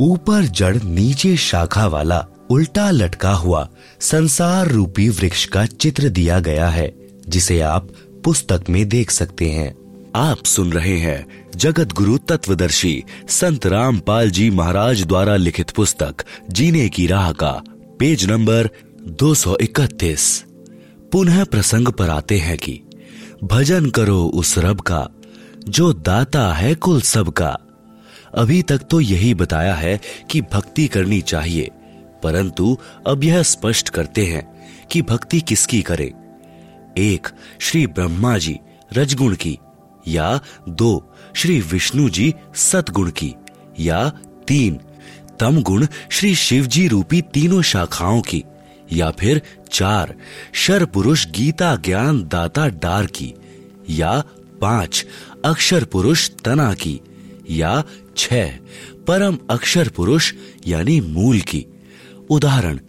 [0.00, 3.68] ऊपर जड़ नीचे शाखा वाला उल्टा लटका हुआ
[4.00, 6.94] संसार रूपी वृक्ष का चित्र दिया गया है,
[7.28, 7.88] जिसे आप
[8.24, 9.85] पुस्तक में देख सकते हैं।
[10.16, 16.14] आप सुन रहे हैं जगत गुरु तत्वदर्शी संत रामपाल जी महाराज द्वारा लिखित पुस्तक,
[16.50, 17.50] जीने की राह का,
[17.98, 18.68] पेज नंबर
[19.22, 20.44] 231
[21.12, 22.82] पुनः प्रसंग पर आते हैं कि,
[23.44, 25.08] भजन करो उस रब का,
[25.68, 27.58] जो दाता है कुल सबका
[28.34, 30.00] अभी तक तो यही बताया है
[30.30, 31.70] कि भक्ति करनी चाहिए,
[32.22, 34.46] परंतु अब यह स्पष्ट करते हैं
[34.90, 36.10] कि भक्ति किसकी करें।
[36.98, 37.28] एक,
[37.60, 38.58] श्री ब्रह्मा जी,
[38.92, 39.58] रजगुण की।
[40.08, 43.34] या दो, श्री विष्णु जी सतगुण की,
[43.80, 44.08] या
[44.48, 44.80] तीन।
[45.40, 48.44] तम गुण श्री शिव जी रूपी तीनों शाखाओं की,
[48.92, 49.42] या फिर
[49.72, 50.14] चार
[50.52, 53.34] शर पुरुष गीता ज्ञान दाता डार की,
[53.90, 54.24] या
[54.60, 55.06] पाँच,
[55.44, 57.00] अक्षर पुरुष तना की,
[57.50, 57.84] या
[58.16, 58.46] छह,
[59.06, 60.32] परम अक्षर पुरुष
[60.66, 61.66] यानी मूल की।
[62.30, 62.80] उदाहरण,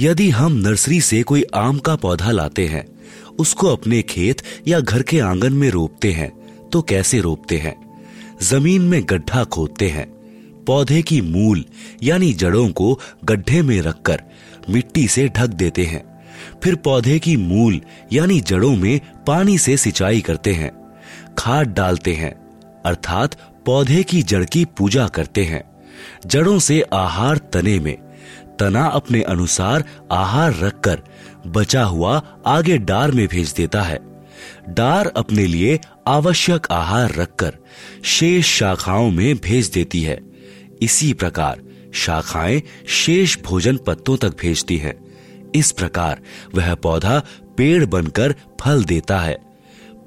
[0.00, 2.86] यदि हम नर्सरी से कोई आम का पौधा लाते हैं,
[3.38, 6.43] उसको अपने खेत या घर के आँगन में रोपते हैं
[6.74, 8.02] तो कैसे रोपते हैं?
[8.42, 10.06] ज़मीन में गड्ढा खोदते हैं।
[10.64, 11.64] पौधे की मूल,
[12.02, 14.22] यानी जड़ों को गड्ढे में रखकर
[14.70, 16.24] मिट्टी से ढक देते हैं।
[16.64, 17.80] फिर पौधे की मूल,
[18.12, 20.72] यानी जड़ों में पानी से सिंचाई करते हैं।
[21.38, 22.32] खाद डालते हैं,
[22.86, 23.34] अर्थात
[23.66, 25.64] पौधे की जड़ की पूजा करते हैं।
[26.26, 27.96] जड़ों से आहार तने में,
[28.58, 31.02] तना अपने अनुसार आहार रखकर
[31.46, 34.13] बचा हुआ आगे डार में भेज देता है।
[34.68, 37.56] डार अपने लिए आवश्यक आहार रखकर
[38.04, 40.20] शेष शाखाओं में भेज देती है।
[40.82, 41.60] इसी प्रकार
[41.92, 44.94] शाखाएँ शेष भोजन पत्तों तक भेजती हैं।
[45.54, 46.20] इस प्रकार
[46.54, 47.22] वह पौधा
[47.56, 49.38] पेड़ बनकर फल देता है।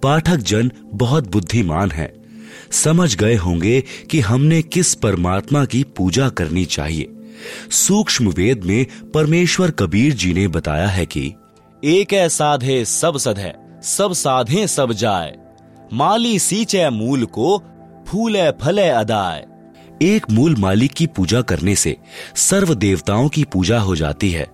[0.03, 2.13] पाठक जन बहुत बुद्धिमान है।
[2.71, 7.09] समझ गए होंगे कि हमने किस परमात्मा की पूजा करनी चाहिए।
[7.71, 11.33] सूक्ष्म वेद में परमेश्वर कबीर जी ने बताया है कि,
[11.83, 15.35] एक है साधे सब सधे सब साधे सब जाए।
[15.93, 17.63] माली सींचे मूल को,
[18.07, 19.45] फूले फले अदाए।
[20.01, 21.95] एक मूल मालिक की पूजा करने से
[22.35, 24.47] सर्व देवताओं की पूजा हो जाती है,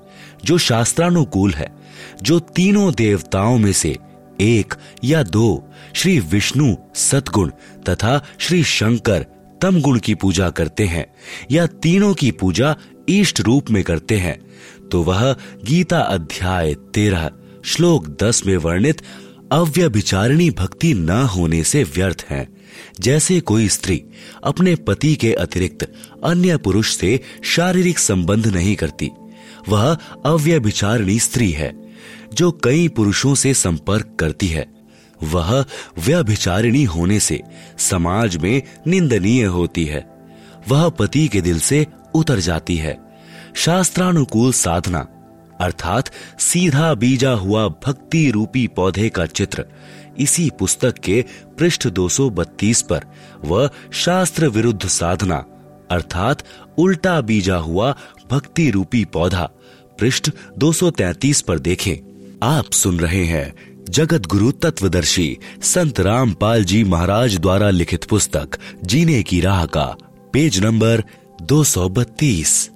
[0.45, 1.71] जो शास्त्रानुकूल है,
[2.21, 3.97] जो तीनों देवताओं में से
[4.41, 7.49] एक या दो, श्री विष्णु सतगुण
[7.89, 9.25] तथा श्री शंकर
[9.61, 11.05] तम गुण की पूजा करते हैं,
[11.51, 12.75] या तीनों की पूजा
[13.09, 14.39] ईष्ट रूप में करते हैं
[14.89, 17.29] तो वह गीता अध्याय तेरह
[17.65, 19.01] श्लोक दस में वर्णित,
[19.51, 22.47] अव्यभिचारिणी भक्ति न होने से व्यर्थ है।
[22.99, 24.03] जैसे कोई स्त्री
[24.43, 25.93] अपने पति के अतिरिक्त
[26.23, 29.09] अन्य पुरुष से शारीरिक संबंध नहीं करती,
[29.69, 31.73] वह अव्यभिचारिणी स्त्री है,
[32.33, 34.73] जो कई पुरुषों से संपर्क करती है।
[35.23, 35.65] वह
[35.99, 37.41] व्यभिचारिणी होने से
[37.77, 40.09] समाज में निंदनीय होती है।
[40.69, 42.97] वह पति के दिल से उतर जाती है।
[43.55, 45.07] शास्त्रानुकूल साधना
[45.63, 49.65] अर्थात सीधा बीजा हुआ भक्ति रूपी पौधे का चित्र।
[50.19, 51.25] इसी पुस्तक के
[51.57, 53.05] पृष्ठ 232 पर
[53.45, 55.45] व शास्त्र विरुद्ध साधना,
[55.91, 56.43] अर्थात
[56.77, 57.95] उल्टा बीजा हुआ
[58.31, 59.49] भक्ति रूपी पौधा।
[59.99, 61.95] पृष्ठ 233 पर देखें।
[62.43, 63.53] आप सुन रहे हैं
[63.89, 69.95] जगत गुरु तत्वदर्शी संत रामपाल जी महाराज द्वारा लिखित पुस्तक, जीने की राह का,
[70.33, 71.03] पेज नंबर
[71.41, 72.69] 232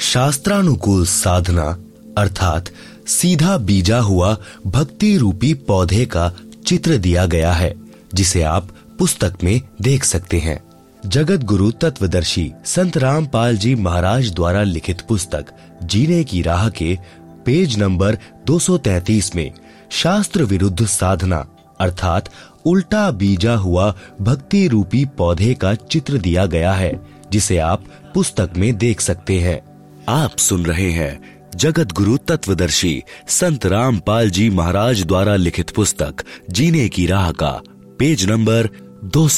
[0.00, 1.83] शास्त्रानुकूल साधना
[2.18, 2.70] अर्थात
[3.06, 4.36] सीधा बीजा हुआ
[4.66, 6.32] भक्ति रूपी पौधे का
[6.66, 7.74] चित्र दिया गया है,
[8.14, 10.62] जिसे आप पुस्तक में देख सकते हैं।
[11.06, 15.44] जगत गुरु तत्वदर्शी संत रामपाल जी महाराज द्वारा लिखित पुस्तक,
[15.82, 16.98] जीने की राह के
[17.46, 19.50] पेज नंबर 233 में
[19.90, 21.46] शास्त्र विरुद्ध साधना,
[21.80, 22.28] अर्थात
[22.64, 27.00] उल्टा बीजा हुआ भक्ति रूपी पौधे का चित्र दिया गया है,
[27.32, 27.84] जिसे आप
[28.14, 29.60] पुस्तक में देख सकते हैं।
[30.08, 36.14] आप सुन रहे हैं जगत गुरु तत्वदर्शी संत रामपाल जी महाराज द्वारा लिखित पुस्तक
[36.50, 37.62] जीने की राह का
[37.98, 38.68] पेज नंबर
[39.04, 39.28] दो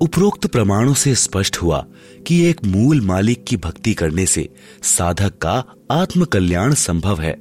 [0.00, 1.86] उपरोक्त प्रमाणों से स्पष्ट हुआ
[2.26, 4.48] कि एक मूल मालिक की भक्ति करने से
[4.82, 7.32] साधक का आत्म कल्याण संभव है।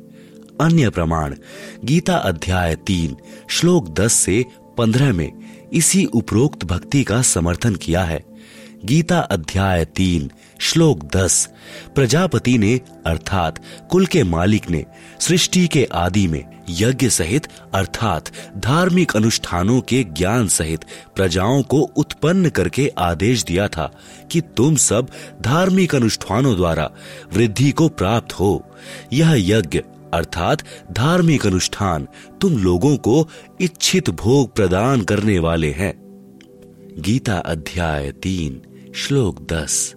[0.61, 1.35] अन्य प्रमाण,
[1.85, 3.15] गीता अध्याय तीन,
[3.49, 4.45] श्लोक दस से
[4.77, 5.31] पंद्रह में
[5.73, 8.32] इसी उपरोक्त भक्ति का समर्थन किया है।
[8.85, 11.49] गीता अध्याय तीन, श्लोक दस।
[11.95, 13.59] प्रजापति ने, अर्थात
[13.89, 14.85] कुल के मालिक ने,
[15.19, 18.25] सृष्टि के आदि में यज्ञ सहित, अर्थात
[18.57, 23.99] धार्मिक अनुष्ठानों के ज्ञान सहित प्रजाओं को उत्पन्न करके आदेश दिया था
[24.31, 25.07] कि तुम सब
[25.41, 26.91] धार्मिक अनुष्ठानों द्वारा
[27.33, 28.75] वृद्धि को प्राप्त हो।
[29.13, 29.79] यह यज्ञ,
[30.13, 32.07] अर्थात धार्मिक अनुष्ठान,
[32.41, 33.29] तुम लोगों को
[33.61, 36.03] इच्छित भोग प्रदान करने वाले हैं।
[36.99, 38.61] गीता अध्याय तीन।
[38.95, 39.95] श्लोक दस।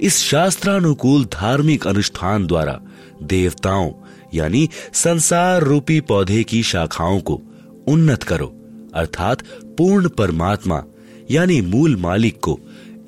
[0.00, 2.80] इस शास्त्रानुकूल धार्मिक अनुष्ठान द्वारा
[3.22, 3.92] देवताओं,
[4.34, 7.42] यानी संसार रूपी पौधे की शाखाओं को
[7.88, 8.46] उन्नत करो,
[8.94, 10.84] अर्थात पूर्ण परमात्मा,
[11.30, 12.60] यानी मूल मालिक को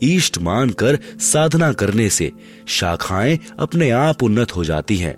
[0.02, 2.32] ईष्ट मानकर साधना करने से
[2.66, 5.16] शाखाएँ अपने आप उन्नत हो जाती हैं,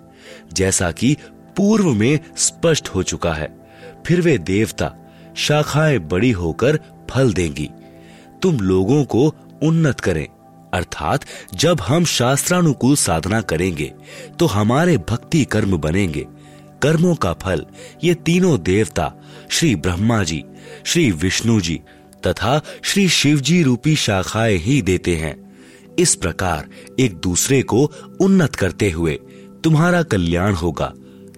[0.53, 1.17] जैसा कि
[1.57, 3.69] पूर्व में स्पष्ट हो चुका है।
[4.05, 4.93] फिर वे देवता
[5.35, 6.79] शाखाएँ बड़ी होकर
[7.09, 7.69] फल देंगी।
[8.41, 10.27] तुम लोगों को उन्नत करें।
[10.73, 13.93] अर्थात, जब हम शास्त्रानुकूल साधना करेंगे
[14.39, 16.27] तो हमारे भक्ति कर्म बनेंगे।
[16.81, 17.65] कर्मों का फल,
[18.03, 19.13] ये तीनों देवता,
[19.49, 20.43] श्री ब्रह्मा जी,
[20.85, 21.81] श्री विष्णु जी,
[22.27, 25.57] तथा श्री शिव जी रूपी शाखाएँ ही देते हैं।
[25.99, 27.91] इस प्रकार, एक दूसरे को
[28.21, 29.19] उन्नत करते हुए,
[29.63, 30.93] तुम्हारा कल्याण होगा,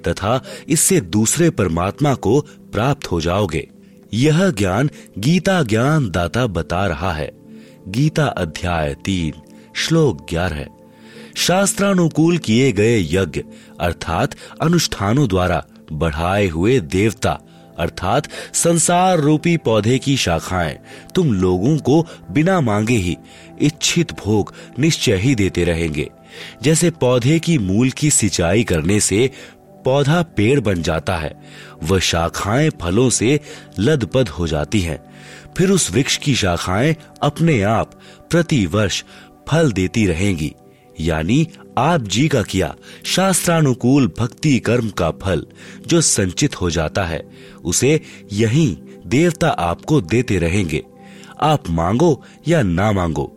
[0.07, 3.69] तथा इससे दूसरे परमात्मा को प्राप्त हो जाओगे।
[4.13, 7.42] यह ज्ञान गीता ज्ञान दाता बता रहा है।
[7.87, 9.33] गीता अध्याय तीन,
[9.75, 10.65] श्लोक ग्यारह।
[11.35, 13.43] शास्त्रानुकूल किए गए यज्ञ,
[13.79, 17.39] अर्थात अनुष्ठानों द्वारा बढ़ाए हुए देवता,
[17.79, 20.79] अर्थात संसार रूपी पौधे की शाखाएँ,
[21.15, 23.17] तुम लोगों को बिना मांगे ही
[23.61, 26.09] इच्छित भोग निश्चय ही देते रहेंगे।
[26.63, 29.31] जैसे पौधे की मूल की सिंचाई करने से
[29.85, 31.43] पौधा पेड़ बन जाता है,
[31.83, 33.39] वह शाखाएँ फलों से
[33.79, 35.12] लदपद हो जाती हैं।
[35.57, 37.99] फिर उस वृक्ष की शाखाएँ अपने आप
[38.31, 39.03] प्रति वर्ष
[39.47, 40.53] फल देती रहेंगी।
[40.99, 41.47] यानी
[41.77, 42.75] आप जी का किया
[43.05, 45.45] शास्त्रानुकूल भक्ति कर्म का फल
[45.87, 47.23] जो संचित हो जाता है,
[47.63, 47.99] उसे
[48.31, 48.77] यही
[49.07, 50.83] देवता आपको देते रहेंगे।
[51.41, 53.31] आप मांगो या ना मांगो,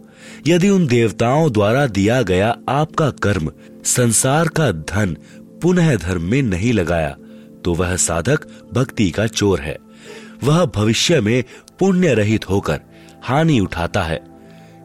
[0.47, 3.51] यदि उन देवताओं द्वारा दिया गया आपका कर्म
[3.85, 5.17] संसार का धन
[5.63, 7.17] पुनः धर्म में नहीं लगाया
[7.65, 9.77] तो वह साधक भक्ति का चोर है।
[10.45, 11.45] वह भविष्य में
[11.79, 12.81] पुण्य रहित होकर
[13.23, 14.21] हानि उठाता है।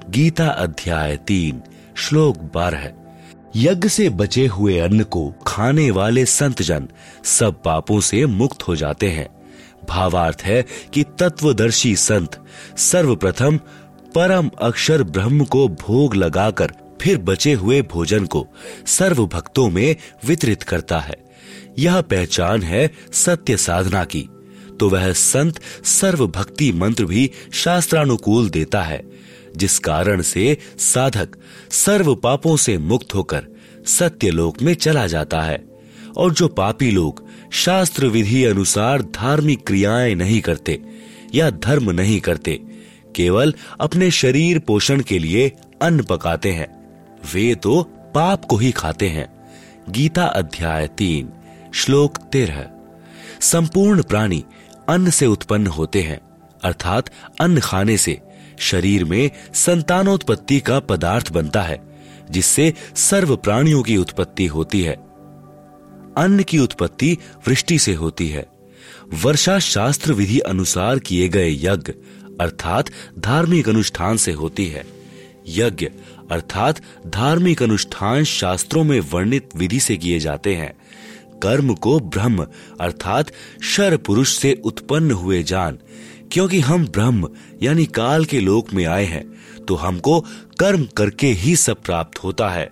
[0.09, 1.61] गीता अध्याय तीन,
[1.97, 2.93] श्लोक बारह।
[3.55, 6.87] यज्ञ से बचे हुए अन्न को खाने वाले संत जन
[7.23, 9.29] सब पापों से मुक्त हो जाते हैं।
[9.89, 12.45] भावार्थ है कि तत्वदर्शी संत
[12.77, 13.57] सर्वप्रथम
[14.15, 18.47] परम अक्षर ब्रह्म को भोग लगाकर फिर बचे हुए भोजन को
[18.85, 19.95] सर्व भक्तों में
[20.25, 21.15] वितरित करता है।
[21.79, 24.29] यह पहचान है सत्य साधना की।
[24.81, 29.01] तो वह संत सर्व भक्ति मंत्र भी शास्त्रानुकूल देता है,
[29.57, 31.35] जिस कारण से साधक
[31.71, 33.45] सर्व पापों से मुक्त होकर
[33.87, 35.63] सत्य लोक में चला जाता है,
[36.17, 37.23] और जो पापी लोग
[37.53, 40.79] शास्त्र विधि अनुसार धार्मिक क्रियाएँ नहीं करते
[41.35, 42.59] या धर्म नहीं करते,
[43.15, 45.51] केवल अपने शरीर पोषण के लिए
[45.81, 46.67] अन्न पकाते हैं,
[47.33, 47.81] वे तो
[48.15, 49.29] पाप को ही खाते हैं।
[49.89, 51.29] गीता अध्याय तीन,
[51.73, 52.69] श्लोक तेरह।
[53.41, 54.43] संपूर्ण प्राणी
[54.91, 56.19] अन्न से उत्पन्न होते हैं,
[56.63, 57.09] अर्थात
[57.41, 58.19] अन्न खाने से
[58.59, 61.99] शरीर में संतानोत्पत्ति का पदार्थ बनता है,
[62.31, 64.93] जिससे सर्व प्राणियों की उत्पत्ति होती है।
[66.17, 67.17] अन्न की उत्पत्ति
[67.47, 68.45] वृष्टि से होती है।
[69.13, 71.93] वर्षा शास्त्र विधि अनुसार किए गए यज्ञ,
[72.41, 72.85] अर्थात
[73.19, 74.85] धार्मिक अनुष्ठान से होती है।
[75.47, 75.89] यज्ञ,
[76.31, 80.73] अर्थात धार्मिक अनुष्ठान शास्त्रों में वर्णित विधि से किए जाते हैं।
[81.43, 82.47] कर्म को ब्रह्म,
[82.81, 83.31] अर्थात
[83.63, 85.77] शर पुरुष से उत्पन्न हुए जान।
[86.31, 87.29] क्योंकि हम ब्रह्म,
[87.63, 89.25] यानी काल के लोक में आए हैं
[89.67, 90.19] तो हमको
[90.59, 92.69] कर्म करके ही सब प्राप्त होता है।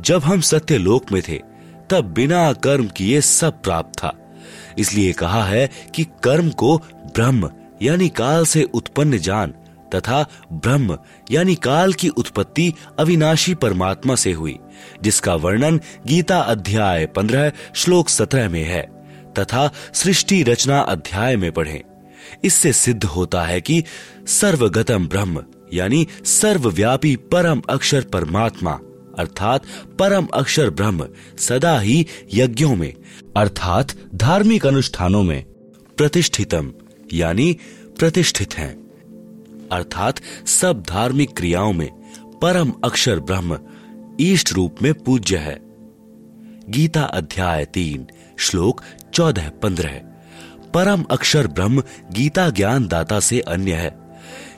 [0.00, 1.40] जब हम सत्य लोक में थे,
[1.90, 4.16] तब बिना कर्म किए सब प्राप्त था।
[4.78, 6.76] इसलिए कहा है कि कर्म को
[7.16, 7.50] ब्रह्म,
[7.82, 9.54] यानी काल से उत्पन्न जान
[9.94, 10.98] तथा ब्रह्म,
[11.30, 14.58] यानी काल की उत्पत्ति अविनाशी परमात्मा से हुई,
[15.02, 18.82] जिसका वर्णन गीता अध्याय पंद्रह, श्लोक सत्रह में है,
[19.38, 21.82] तथा सृष्टि रचना अध्याय में पढ़े।
[22.44, 23.84] इससे सिद्ध होता है कि
[24.26, 28.78] सर्वगतम ब्रह्म, यानी सर्वव्यापी परम अक्षर परमात्मा,
[29.18, 29.62] अर्थात
[29.98, 32.94] परम अक्षर ब्रह्म, सदा ही यज्ञों में,
[33.36, 35.44] अर्थात धार्मिक अनुष्ठानों में
[35.96, 36.72] प्रतिष्ठितम,
[37.12, 37.58] यानी
[37.98, 38.81] प्रतिष्ठित हैं।
[39.72, 41.90] अर्थात सब धार्मिक क्रियाओं में
[42.42, 43.58] परम अक्षर ब्रह्म
[44.20, 45.58] ईष्ट रूप में पूज्य है।
[46.68, 48.06] गीता अध्याय तीन,
[48.38, 48.82] श्लोक
[49.14, 50.00] चौदह, पंद्रह।
[50.74, 53.96] परम अक्षर ब्रह्म गीता ज्ञान दाता से अन्य है।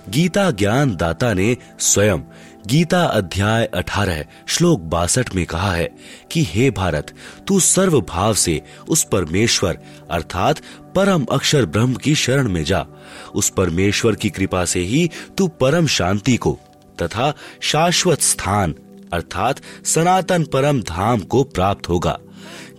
[0.08, 2.18] गीता ज्ञान दाता ने स्वयं
[2.66, 5.90] गीता अध्याय 18 श्लोक बासठ में कहा है
[6.32, 7.12] कि, हे भारत,
[7.48, 9.78] तू सर्व भाव से उस परमेश्वर,
[10.10, 10.58] अर्थात
[10.96, 12.86] परम अक्षर ब्रह्म की शरण में जा।
[13.34, 16.58] उस परमेश्वर की कृपा से ही तू परम शांति को
[17.02, 18.74] तथा शाश्वत स्थान,
[19.12, 22.18] अर्थात सनातन परम धाम को प्राप्त होगा।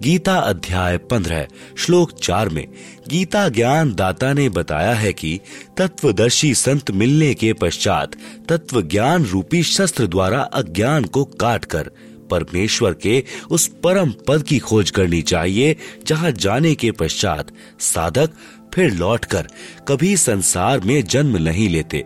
[0.03, 1.45] गीता अध्याय पंद्रह,
[1.77, 2.67] श्लोक चार में,
[3.09, 5.39] गीता ज्ञान दाता ने बताया है कि
[5.77, 8.15] तत्वदर्शी संत मिलने के पश्चात
[8.49, 11.89] तत्व ज्ञान रूपी शस्त्र द्वारा अज्ञान को काट कर
[12.31, 15.75] परमेश्वर के उस परम पद की खोज करनी चाहिए,
[16.07, 18.33] जहाँ जाने के पश्चात साधक
[18.73, 19.47] फिर लौटकर
[19.87, 22.03] कभी संसार में जन्म नहीं लेते।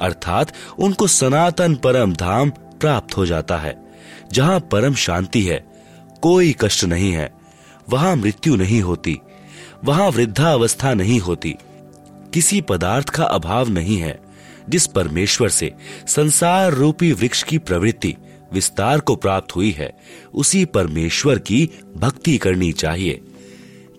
[0.00, 3.76] अर्थात उनको सनातन परम धाम प्राप्त हो जाता है,
[4.32, 5.71] जहाँ परम शांति है।
[6.22, 7.32] कोई कष्ट नहीं है।
[7.90, 9.18] वहाँ मृत्यु नहीं होती,
[9.84, 11.54] वहाँ वृद्धावस्था नहीं होती।
[12.34, 14.18] किसी पदार्थ का अभाव नहीं है,
[14.68, 15.72] जिस परमेश्वर से
[16.06, 18.14] संसार रूपी वृक्ष की प्रवृत्ति
[18.52, 19.92] विस्तार को प्राप्त हुई है,
[20.34, 23.20] उसी परमेश्वर की भक्ति करनी चाहिए।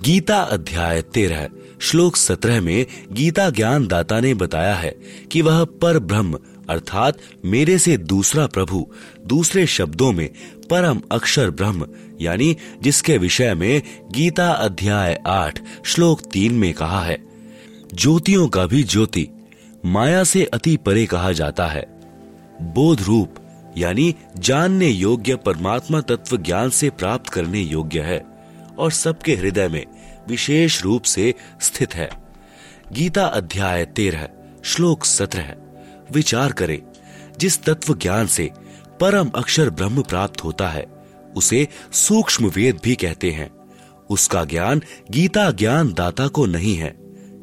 [0.03, 1.47] गीता अध्याय तेरह,
[1.79, 4.95] श्लोक सत्रह में गीता ज्ञान दाता ने बताया है
[5.31, 6.39] कि वह पर ब्रह्म
[6.69, 8.91] अर्थात मेरे से दूसरा प्रभु,
[9.25, 10.29] दूसरे शब्दों में
[10.69, 11.87] परम अक्षर ब्रह्म,
[12.21, 17.17] यानी जिसके विषय में गीता अध्याय आठ, श्लोक तीन में कहा है,
[17.93, 19.27] ज्योतियों का भी ज्योति,
[19.85, 21.85] माया से अति परे कहा जाता है।
[22.61, 23.35] बोध रूप,
[23.77, 28.25] यानी जानने योग्य परमात्मा तत्व ज्ञान से प्राप्त करने योग्य है,
[28.79, 29.85] और सबके हृदय में
[30.29, 32.09] विशेष रूप से स्थित है।
[32.93, 34.29] गीता अध्याय तेरह,
[34.63, 35.55] श्लोक सत्रह।
[36.11, 36.81] विचार करें।
[37.39, 38.51] जिस तत्व ज्ञान से
[39.01, 40.85] परम अक्षर ब्रह्म प्राप्त होता है,
[41.35, 43.51] उसे सूक्ष्म वेद भी कहते हैं।
[44.09, 44.81] उसका ज्ञान
[45.11, 46.97] गीता ज्ञान दाता को नहीं है।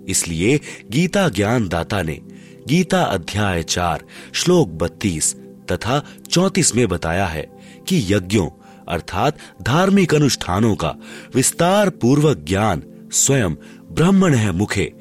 [0.08, 2.20] इसलिए गीता ज्ञान दाता ने
[2.68, 5.34] गीता अध्याय चार, श्लोक बत्तीस
[5.72, 7.46] तथा चौतीस में बताया है
[7.88, 8.48] कि यज्ञों
[8.88, 10.94] अर्थात धार्मिक अनुष्ठानों का
[11.34, 12.82] विस्तार पूर्वक ज्ञान
[13.12, 13.54] स्वयं
[13.90, 14.92] ब्राह्मण है मुखे।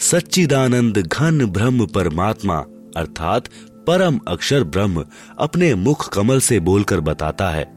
[0.00, 2.56] सच्चिदानंद घन ब्रह्म परमात्मा,
[2.96, 3.48] अर्थात
[3.86, 5.04] परम अक्षर ब्रह्म,
[5.38, 7.72] अपने मुख कमल से बोलकर बताता है,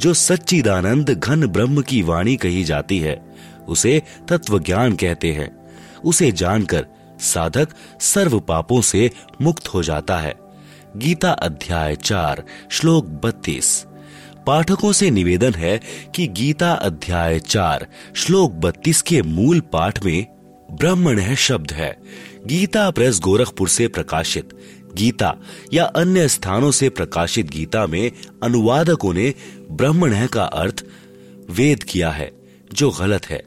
[0.00, 3.36] जो सच्चिदानंद घन ब्रह्म की वाणी कही जाती है,
[3.68, 5.56] उसे तत्व ज्ञान कहते हैं।
[6.04, 6.86] उसे जानकर
[7.20, 7.68] साधक
[8.00, 9.10] सर्व पापों से
[9.42, 10.34] मुक्त हो जाता है।
[10.96, 13.86] गीता अध्याय चार, श्लोक बत्तीस।
[14.46, 15.80] पाठकों से निवेदन है
[16.14, 20.26] कि गीता अध्याय चार, श्लोक बत्तीस के मूल पाठ में
[20.70, 21.98] ब्राह्मण है, शब्द है।
[22.46, 24.48] गीता प्रेस गोरखपुर से प्रकाशित।
[24.94, 25.36] गीता
[25.74, 28.12] या अन्य स्थानों से प्रकाशित गीता में
[28.42, 29.34] अनुवादकों ने
[29.70, 30.84] ब्राह्मण है का अर्थ
[31.50, 32.32] वेद किया है,
[32.72, 33.42] जो गलत है।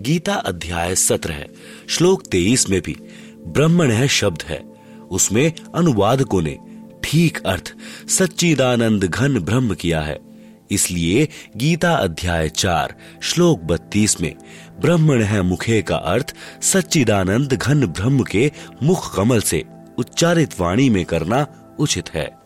[0.00, 1.44] गीता अध्याय सत्रह
[1.88, 2.96] श्लोक तेईस में भी
[3.46, 4.62] ब्राह्मण है, शब्द है।
[5.10, 6.58] उसमें अनुवादकों ने
[7.04, 7.74] ठीक अर्थ,
[8.08, 10.18] सच्चिदानंद घन ब्रह्म किया है।
[10.70, 14.34] इसलिए गीता अध्याय चार, श्लोक बत्तीस में
[14.80, 18.52] ब्राह्मण है मुखे का अर्थ, सच्चिदानंद घन ब्रह्म के
[18.82, 19.64] मुख कमल से
[19.98, 21.46] उच्चारित वाणी में करना
[21.78, 22.38] उचित है।